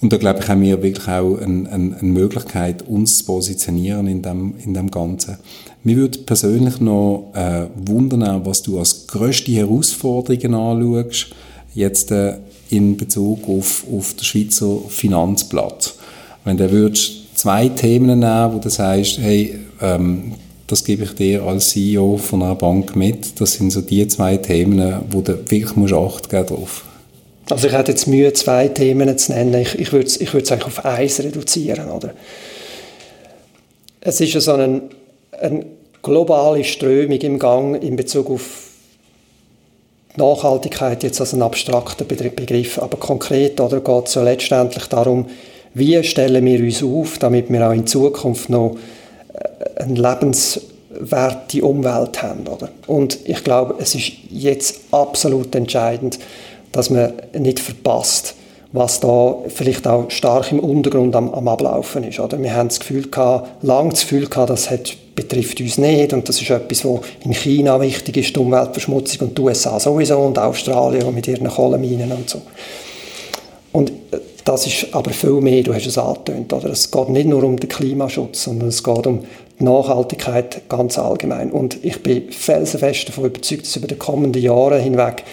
Und 0.00 0.12
da 0.12 0.16
glaube 0.16 0.40
ich, 0.40 0.48
haben 0.48 0.62
wir 0.62 0.82
wirklich 0.82 1.06
auch 1.06 1.36
eine, 1.36 1.70
eine, 1.70 1.96
eine 1.98 2.02
Möglichkeit, 2.02 2.88
uns 2.88 3.18
zu 3.18 3.24
positionieren 3.26 4.06
in 4.06 4.22
dem, 4.22 4.54
in 4.64 4.72
dem 4.72 4.90
Ganzen. 4.90 5.36
Mir 5.84 5.96
würde 5.96 6.20
persönlich 6.20 6.80
noch 6.80 7.32
äh, 7.34 7.66
wundern, 7.74 8.44
was 8.46 8.62
du 8.62 8.78
als 8.78 9.06
grösste 9.06 9.52
Herausforderungen 9.52 10.54
anschaust, 10.54 11.34
jetzt 11.74 12.10
äh, 12.12 12.38
in 12.70 12.96
Bezug 12.96 13.46
auf, 13.46 13.84
auf 13.92 14.14
den 14.14 14.24
Schweizer 14.24 14.78
Finanzplatz. 14.88 15.96
Wenn 16.44 16.56
du 16.56 16.92
zwei 17.34 17.68
Themen 17.68 18.20
nehmen, 18.20 18.54
wo 18.54 18.58
du 18.58 18.70
sagst, 18.70 19.18
hey, 19.18 19.58
ähm, 19.80 20.34
das 20.66 20.84
gebe 20.84 21.04
ich 21.04 21.14
dir 21.14 21.42
als 21.42 21.70
CEO 21.70 22.16
von 22.16 22.42
einer 22.42 22.54
Bank 22.54 22.94
mit. 22.94 23.40
Das 23.40 23.54
sind 23.54 23.70
so 23.70 23.80
die 23.80 24.06
zwei 24.06 24.36
Themen, 24.36 25.02
wo 25.10 25.20
du 25.20 25.38
wirklich 25.50 25.74
musst 25.76 25.94
Acht 25.94 26.30
geben 26.30 26.46
drauf. 26.46 26.84
Also 27.50 27.66
ich 27.66 27.72
hätte 27.72 27.90
jetzt 27.90 28.06
Mühe, 28.06 28.32
zwei 28.32 28.68
Themen 28.68 29.18
zu 29.18 29.32
nennen. 29.32 29.60
Ich, 29.60 29.76
ich 29.76 29.92
würde 29.92 30.06
es 30.06 30.20
ich 30.20 30.32
eigentlich 30.32 30.64
auf 30.64 30.84
eins 30.84 31.18
reduzieren. 31.20 31.90
Oder? 31.90 32.14
Es 34.00 34.20
ist 34.20 34.40
so 34.40 34.52
eine, 34.52 34.82
eine 35.40 35.66
globale 36.02 36.62
Strömung 36.62 37.18
im 37.18 37.38
Gang 37.38 37.82
in 37.82 37.96
Bezug 37.96 38.30
auf 38.30 38.68
Nachhaltigkeit 40.16 41.02
jetzt 41.02 41.20
als 41.20 41.32
ein 41.32 41.42
abstrakter 41.42 42.04
Begriff, 42.04 42.78
aber 42.78 42.96
konkret 42.96 43.56
geht 43.56 44.06
es 44.06 44.14
ja 44.14 44.22
letztendlich 44.22 44.86
darum, 44.86 45.26
wie 45.72 46.02
stellen 46.02 46.44
wir 46.44 46.60
uns 46.60 46.82
auf, 46.82 47.18
damit 47.18 47.50
wir 47.50 47.68
auch 47.68 47.72
in 47.72 47.86
Zukunft 47.86 48.50
noch 48.50 48.76
äh, 49.32 49.82
eine 49.82 49.94
lebenswerte 49.94 51.64
Umwelt 51.64 52.22
haben. 52.22 52.46
Oder? 52.46 52.68
Und 52.86 53.18
ich 53.24 53.42
glaube, 53.44 53.76
es 53.78 53.94
ist 53.94 54.12
jetzt 54.30 54.80
absolut 54.90 55.54
entscheidend, 55.54 56.18
dass 56.72 56.90
man 56.90 57.12
nicht 57.38 57.60
verpasst, 57.60 58.34
was 58.72 59.00
da 59.00 59.36
vielleicht 59.48 59.86
auch 59.86 60.10
stark 60.10 60.52
im 60.52 60.60
Untergrund 60.60 61.16
am, 61.16 61.34
am 61.34 61.48
Ablaufen 61.48 62.04
ist. 62.04 62.20
Oder? 62.20 62.40
Wir 62.40 62.54
haben 62.54 62.68
das 62.68 62.78
Gefühl 62.78 63.08
gehabt, 63.10 63.64
lange 63.64 63.90
das 63.90 64.02
Gefühl 64.02 64.28
gehabt, 64.28 64.50
das 64.50 64.70
hat, 64.70 64.96
betrifft 65.16 65.60
uns 65.60 65.76
nicht 65.76 66.12
und 66.12 66.28
das 66.28 66.40
ist 66.40 66.50
etwas, 66.50 66.84
was 66.84 67.00
in 67.24 67.32
China 67.32 67.80
wichtig 67.80 68.16
ist, 68.16 68.36
die 68.36 68.40
Umweltverschmutzung 68.40 69.28
und 69.28 69.38
die 69.38 69.42
USA 69.42 69.80
sowieso 69.80 70.18
und 70.18 70.38
Australien 70.38 71.12
mit 71.12 71.26
ihren 71.26 71.48
Kohleminen 71.48 72.12
und 72.12 72.30
so. 72.30 72.40
Und 73.72 73.90
äh, 74.10 74.18
das 74.44 74.66
ist 74.66 74.88
aber 74.92 75.10
viel 75.10 75.40
mehr, 75.40 75.62
du 75.62 75.74
hast 75.74 75.86
es 75.86 75.98
angetönt, 75.98 76.52
oder? 76.52 76.70
Es 76.70 76.90
geht 76.90 77.08
nicht 77.10 77.28
nur 77.28 77.42
um 77.44 77.58
den 77.58 77.68
Klimaschutz, 77.68 78.44
sondern 78.44 78.68
es 78.68 78.82
geht 78.82 79.06
um 79.06 79.20
die 79.58 79.64
Nachhaltigkeit 79.64 80.68
ganz 80.68 80.98
allgemein. 80.98 81.50
Und 81.52 81.84
ich 81.84 82.02
bin 82.02 82.30
felsenfest 82.30 83.08
davon 83.08 83.26
überzeugt, 83.26 83.66
dass 83.66 83.76
über 83.76 83.86
die 83.86 83.96
kommenden 83.96 84.42
Jahre 84.42 84.78
hinweg 84.78 85.24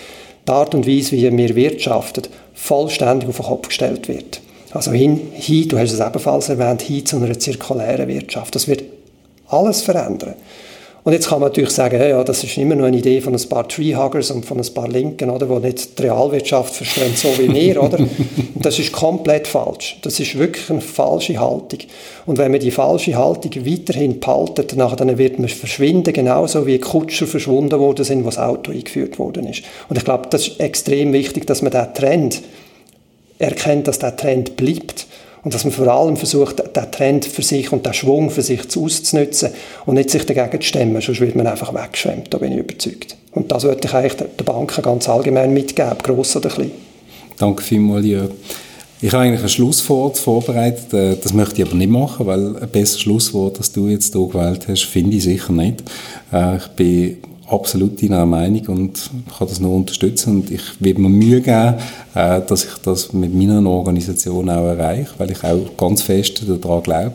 die 0.48 0.52
Art 0.52 0.76
und 0.76 0.88
Weise, 0.88 1.14
wie 1.14 1.38
wir 1.38 1.56
wirtschaften, 1.56 2.24
vollständig 2.54 3.30
auf 3.30 3.38
den 3.38 3.46
Kopf 3.46 3.68
gestellt 3.70 4.08
wird. 4.08 4.42
Also 4.72 4.92
hin, 4.92 5.20
hin, 5.34 5.68
du 5.70 5.78
hast 5.78 5.94
es 5.94 6.00
ebenfalls 6.00 6.50
erwähnt, 6.50 6.82
hin 6.82 7.06
zu 7.06 7.18
einer 7.18 7.40
zirkulären 7.40 8.08
Wirtschaft. 8.08 8.56
Das 8.56 8.68
wird 8.68 8.84
alles 9.48 9.82
verändern. 9.82 10.36
Und 11.08 11.14
jetzt 11.14 11.30
kann 11.30 11.40
man 11.40 11.48
natürlich 11.48 11.70
sagen, 11.70 12.02
ja, 12.02 12.22
das 12.22 12.44
ist 12.44 12.58
immer 12.58 12.76
nur 12.76 12.88
eine 12.88 12.98
Idee 12.98 13.22
von 13.22 13.34
ein 13.34 13.48
paar 13.48 13.66
Treehuggers 13.66 14.30
und 14.32 14.46
von 14.46 14.60
ein 14.60 14.74
paar 14.74 14.90
Linken, 14.90 15.30
oder, 15.30 15.46
die 15.46 15.68
nicht 15.68 15.98
die 15.98 16.04
Realwirtschaft 16.04 16.76
verstehen, 16.76 17.16
so 17.16 17.30
wie 17.38 17.50
wir, 17.50 17.82
oder? 17.84 17.98
das 18.56 18.78
ist 18.78 18.92
komplett 18.92 19.48
falsch. 19.48 20.00
Das 20.02 20.20
ist 20.20 20.38
wirklich 20.38 20.70
eine 20.70 20.82
falsche 20.82 21.40
Haltung. 21.40 21.80
Und 22.26 22.38
wenn 22.38 22.52
man 22.52 22.60
die 22.60 22.72
falsche 22.72 23.16
Haltung 23.16 23.52
weiterhin 23.66 24.20
behaltet, 24.20 24.78
dann 24.78 25.18
wird 25.18 25.40
man 25.40 25.48
verschwinden, 25.48 26.12
genauso 26.12 26.68
wie 26.68 26.78
Kutscher 26.78 27.26
verschwunden 27.26 27.80
worden 27.80 28.04
sind, 28.04 28.26
wo 28.26 28.28
das 28.28 28.38
Auto 28.38 28.74
eingeführt 28.74 29.18
worden 29.18 29.48
ist. 29.48 29.64
Und 29.88 29.98
ich 29.98 30.04
glaube, 30.04 30.28
das 30.30 30.50
ist 30.50 30.60
extrem 30.60 31.14
wichtig, 31.14 31.48
dass 31.48 31.62
man 31.62 31.72
diesen 31.72 31.94
Trend 31.94 32.42
erkennt, 33.40 33.88
dass 33.88 34.00
der 34.00 34.18
Trend 34.18 34.58
bleibt 34.58 35.07
und 35.48 35.54
dass 35.54 35.64
man 35.64 35.72
vor 35.72 35.88
allem 35.88 36.18
versucht, 36.18 36.60
den 36.60 36.92
Trend 36.92 37.24
für 37.24 37.42
sich 37.42 37.72
und 37.72 37.86
den 37.86 37.94
Schwung 37.94 38.30
für 38.32 38.42
sich 38.42 38.64
auszunutzen 38.76 39.52
und 39.86 39.96
nicht 39.96 40.10
sich 40.10 40.26
dagegen 40.26 40.60
zu 40.60 40.68
stemmen, 40.68 41.02
sonst 41.02 41.22
wird 41.22 41.38
man 41.38 41.48
einfach 41.48 41.74
weggeschwemmt, 41.74 42.34
da 42.34 42.38
bin 42.38 42.52
ich 42.52 42.58
überzeugt. 42.58 43.16
Und 43.32 43.50
das 43.50 43.64
würde 43.64 43.80
ich 43.88 43.94
eigentlich 43.94 44.16
den 44.16 44.46
Banken 44.46 44.82
ganz 44.82 45.08
allgemein 45.08 45.54
mitgeben, 45.54 45.96
gross 46.04 46.36
oder 46.36 46.50
klein. 46.50 46.72
Danke 47.38 47.64
vielmals, 47.64 48.06
Jörg. 48.06 48.32
Ich 49.00 49.14
habe 49.14 49.24
eigentlich 49.24 49.42
ein 49.42 49.48
Schlusswort 49.48 50.18
vorbereitet, 50.18 50.94
äh, 50.94 51.16
das 51.16 51.32
möchte 51.32 51.62
ich 51.62 51.68
aber 51.70 51.78
nicht 51.78 51.92
machen, 51.92 52.26
weil 52.26 52.58
ein 52.58 52.68
besseres 52.68 53.00
Schlusswort, 53.00 53.58
das 53.58 53.72
du 53.72 53.88
jetzt 53.88 54.14
hier 54.14 54.28
gewählt 54.28 54.68
hast, 54.68 54.84
finde 54.84 55.16
ich 55.16 55.24
sicher 55.24 55.54
nicht. 55.54 55.82
Äh, 56.34 56.58
ich 56.58 56.68
bin 56.76 57.18
absolut 57.48 58.02
deiner 58.02 58.26
Meinung 58.26 58.66
und 58.68 59.10
kann 59.38 59.48
das 59.48 59.60
nur 59.60 59.76
unterstützen 59.76 60.38
und 60.38 60.52
ich 60.52 60.62
will 60.80 60.96
mir 60.96 61.10
Mühe 61.10 61.42
geben, 61.42 61.76
äh, 62.14 62.42
dass 62.42 62.66
ich 62.66 62.74
das 62.84 63.14
mit 63.14 63.34
meiner 63.34 63.66
Organisation 63.70 64.50
auch 64.50 64.68
erreiche, 64.68 65.12
weil 65.18 65.32
ich 65.32 65.44
auch 65.44 65.78
ganz 65.78 66.02
fest 66.02 66.44
daran 66.48 66.84
glaube. 66.84 67.14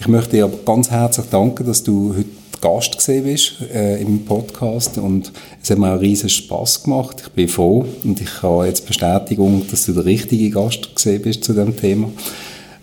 Ich 0.00 0.08
möchte 0.08 0.36
dir 0.36 0.44
aber 0.44 0.58
ganz 0.64 0.90
herzlich 0.90 1.26
danken, 1.30 1.66
dass 1.66 1.82
du 1.82 2.14
heute 2.16 2.26
Gast 2.60 2.96
gesehen 2.96 3.24
bist 3.24 3.54
äh, 3.72 4.00
im 4.00 4.24
Podcast 4.24 4.98
und 4.98 5.32
es 5.62 5.70
hat 5.70 5.78
mir 5.78 5.94
auch 5.94 6.00
riesen 6.00 6.28
Spaß 6.28 6.82
gemacht. 6.82 7.22
Ich 7.24 7.32
bin 7.32 7.48
froh 7.48 7.84
und 8.02 8.20
ich 8.20 8.42
habe 8.42 8.66
jetzt 8.66 8.86
Bestätigung, 8.86 9.64
dass 9.70 9.86
du 9.86 9.92
der 9.92 10.04
richtige 10.04 10.50
Gast 10.50 10.94
gesehen 10.94 11.22
bist 11.22 11.44
zu 11.44 11.52
dem 11.52 11.76
Thema. 11.76 12.10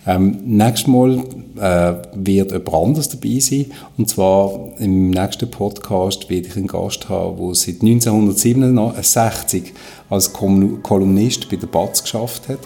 Ähm, 0.07 0.37
nächstes 0.45 0.87
Mal 0.87 1.23
äh, 1.57 1.93
wird 2.13 2.51
jemand 2.51 2.73
anderes 2.73 3.09
dabei 3.09 3.39
sein. 3.39 3.65
Und 3.97 4.09
zwar 4.09 4.51
im 4.77 5.09
nächsten 5.09 5.49
Podcast 5.49 6.29
werde 6.29 6.47
ich 6.47 6.55
einen 6.55 6.67
Gast 6.67 7.09
haben, 7.09 7.37
der 7.37 7.55
seit 7.55 7.81
1967 7.81 9.73
als 10.09 10.31
Kolumnist 10.33 11.49
bei 11.49 11.55
der 11.55 11.67
BATS 11.67 12.03
geschafft 12.03 12.49
hat. 12.49 12.59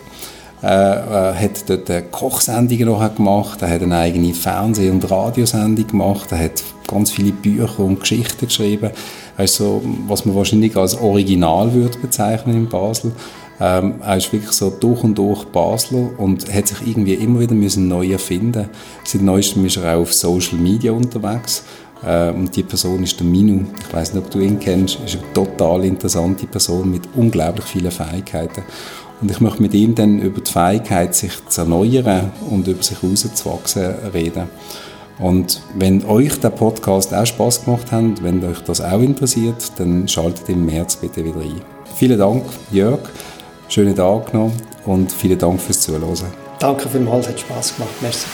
Er 0.61 1.33
äh, 1.33 1.45
hat 1.45 1.69
dort 1.69 2.11
Kochsendungen 2.11 2.87
noch 2.87 3.15
gemacht, 3.15 3.61
er 3.61 3.69
hat 3.69 3.81
eine 3.81 3.97
eigene 3.97 4.33
Fernseh- 4.33 4.89
und 4.89 5.09
Radiosendung 5.09 5.87
gemacht, 5.87 6.31
er 6.31 6.43
hat 6.43 6.63
ganz 6.85 7.11
viele 7.11 7.31
Bücher 7.31 7.79
und 7.79 8.01
Geschichten 8.01 8.47
geschrieben. 8.47 8.89
Also, 9.37 9.81
was 10.07 10.25
man 10.25 10.35
wahrscheinlich 10.35 10.75
als 10.75 10.99
Original 10.99 11.73
würde 11.73 11.97
bezeichnen 11.99 12.57
in 12.57 12.67
Basel. 12.67 13.13
Ähm, 13.61 13.95
er 14.01 14.17
ist 14.17 14.31
wirklich 14.31 14.51
so 14.51 14.69
durch 14.69 15.03
und 15.03 15.17
durch 15.17 15.43
Basler 15.45 16.09
und 16.17 16.53
hat 16.53 16.67
sich 16.67 16.87
irgendwie 16.87 17.15
immer 17.15 17.41
wieder 17.41 17.55
müssen 17.55 17.87
neu 17.87 18.11
erfinden. 18.11 18.69
Seit 19.03 19.21
neuestem 19.21 19.65
ist 19.65 19.77
er 19.77 19.95
auch 19.95 20.01
auf 20.01 20.13
Social 20.13 20.57
Media 20.57 20.91
unterwegs. 20.91 21.63
Äh, 22.05 22.31
und 22.31 22.55
die 22.55 22.63
Person 22.63 23.03
ist 23.03 23.19
der 23.19 23.27
Minu. 23.27 23.65
Ich 23.87 23.93
weiß 23.93 24.13
nicht, 24.13 24.25
ob 24.25 24.31
du 24.31 24.39
ihn 24.39 24.59
kennst. 24.59 24.99
Ist 25.05 25.17
eine 25.17 25.33
total 25.33 25.83
interessante 25.83 26.47
Person 26.47 26.89
mit 26.91 27.03
unglaublich 27.15 27.65
vielen 27.65 27.91
Fähigkeiten. 27.91 28.63
Und 29.21 29.29
ich 29.29 29.41
möchte 29.41 29.61
mit 29.61 29.73
ihm 29.73 29.95
dann 29.95 30.19
über 30.19 30.39
die 30.39 30.49
Fähigkeit, 30.49 31.13
sich 31.13 31.33
zu 31.49 31.61
erneuern 31.61 32.31
und 32.49 32.67
über 32.67 32.81
sich 32.81 33.03
rauszuwachsen, 33.03 33.93
reden. 34.13 34.43
Und 35.19 35.61
wenn 35.75 36.05
euch 36.05 36.39
der 36.39 36.51
Podcast 36.51 37.13
auch 37.13 37.25
Spaß 37.25 37.65
gemacht 37.65 37.91
hat, 37.91 38.23
wenn 38.23 38.41
euch 38.45 38.61
das 38.61 38.79
auch 38.79 39.01
interessiert, 39.01 39.73
dann 39.77 40.07
schaltet 40.07 40.47
im 40.47 40.65
März 40.65 40.95
bitte 40.95 41.25
wieder 41.25 41.41
ein. 41.41 41.61
Vielen 41.95 42.17
Dank, 42.17 42.43
Jörg. 42.71 43.01
Schönen 43.69 43.95
Tag 43.95 44.33
noch 44.33 44.51
und 44.87 45.11
vielen 45.11 45.37
Dank 45.37 45.61
fürs 45.61 45.81
Zuhören. 45.81 46.03
Danke 46.59 46.89
vielmals, 46.89 47.29
hat 47.29 47.39
Spass 47.39 47.75
gemacht. 47.75 47.93
Merci. 48.01 48.25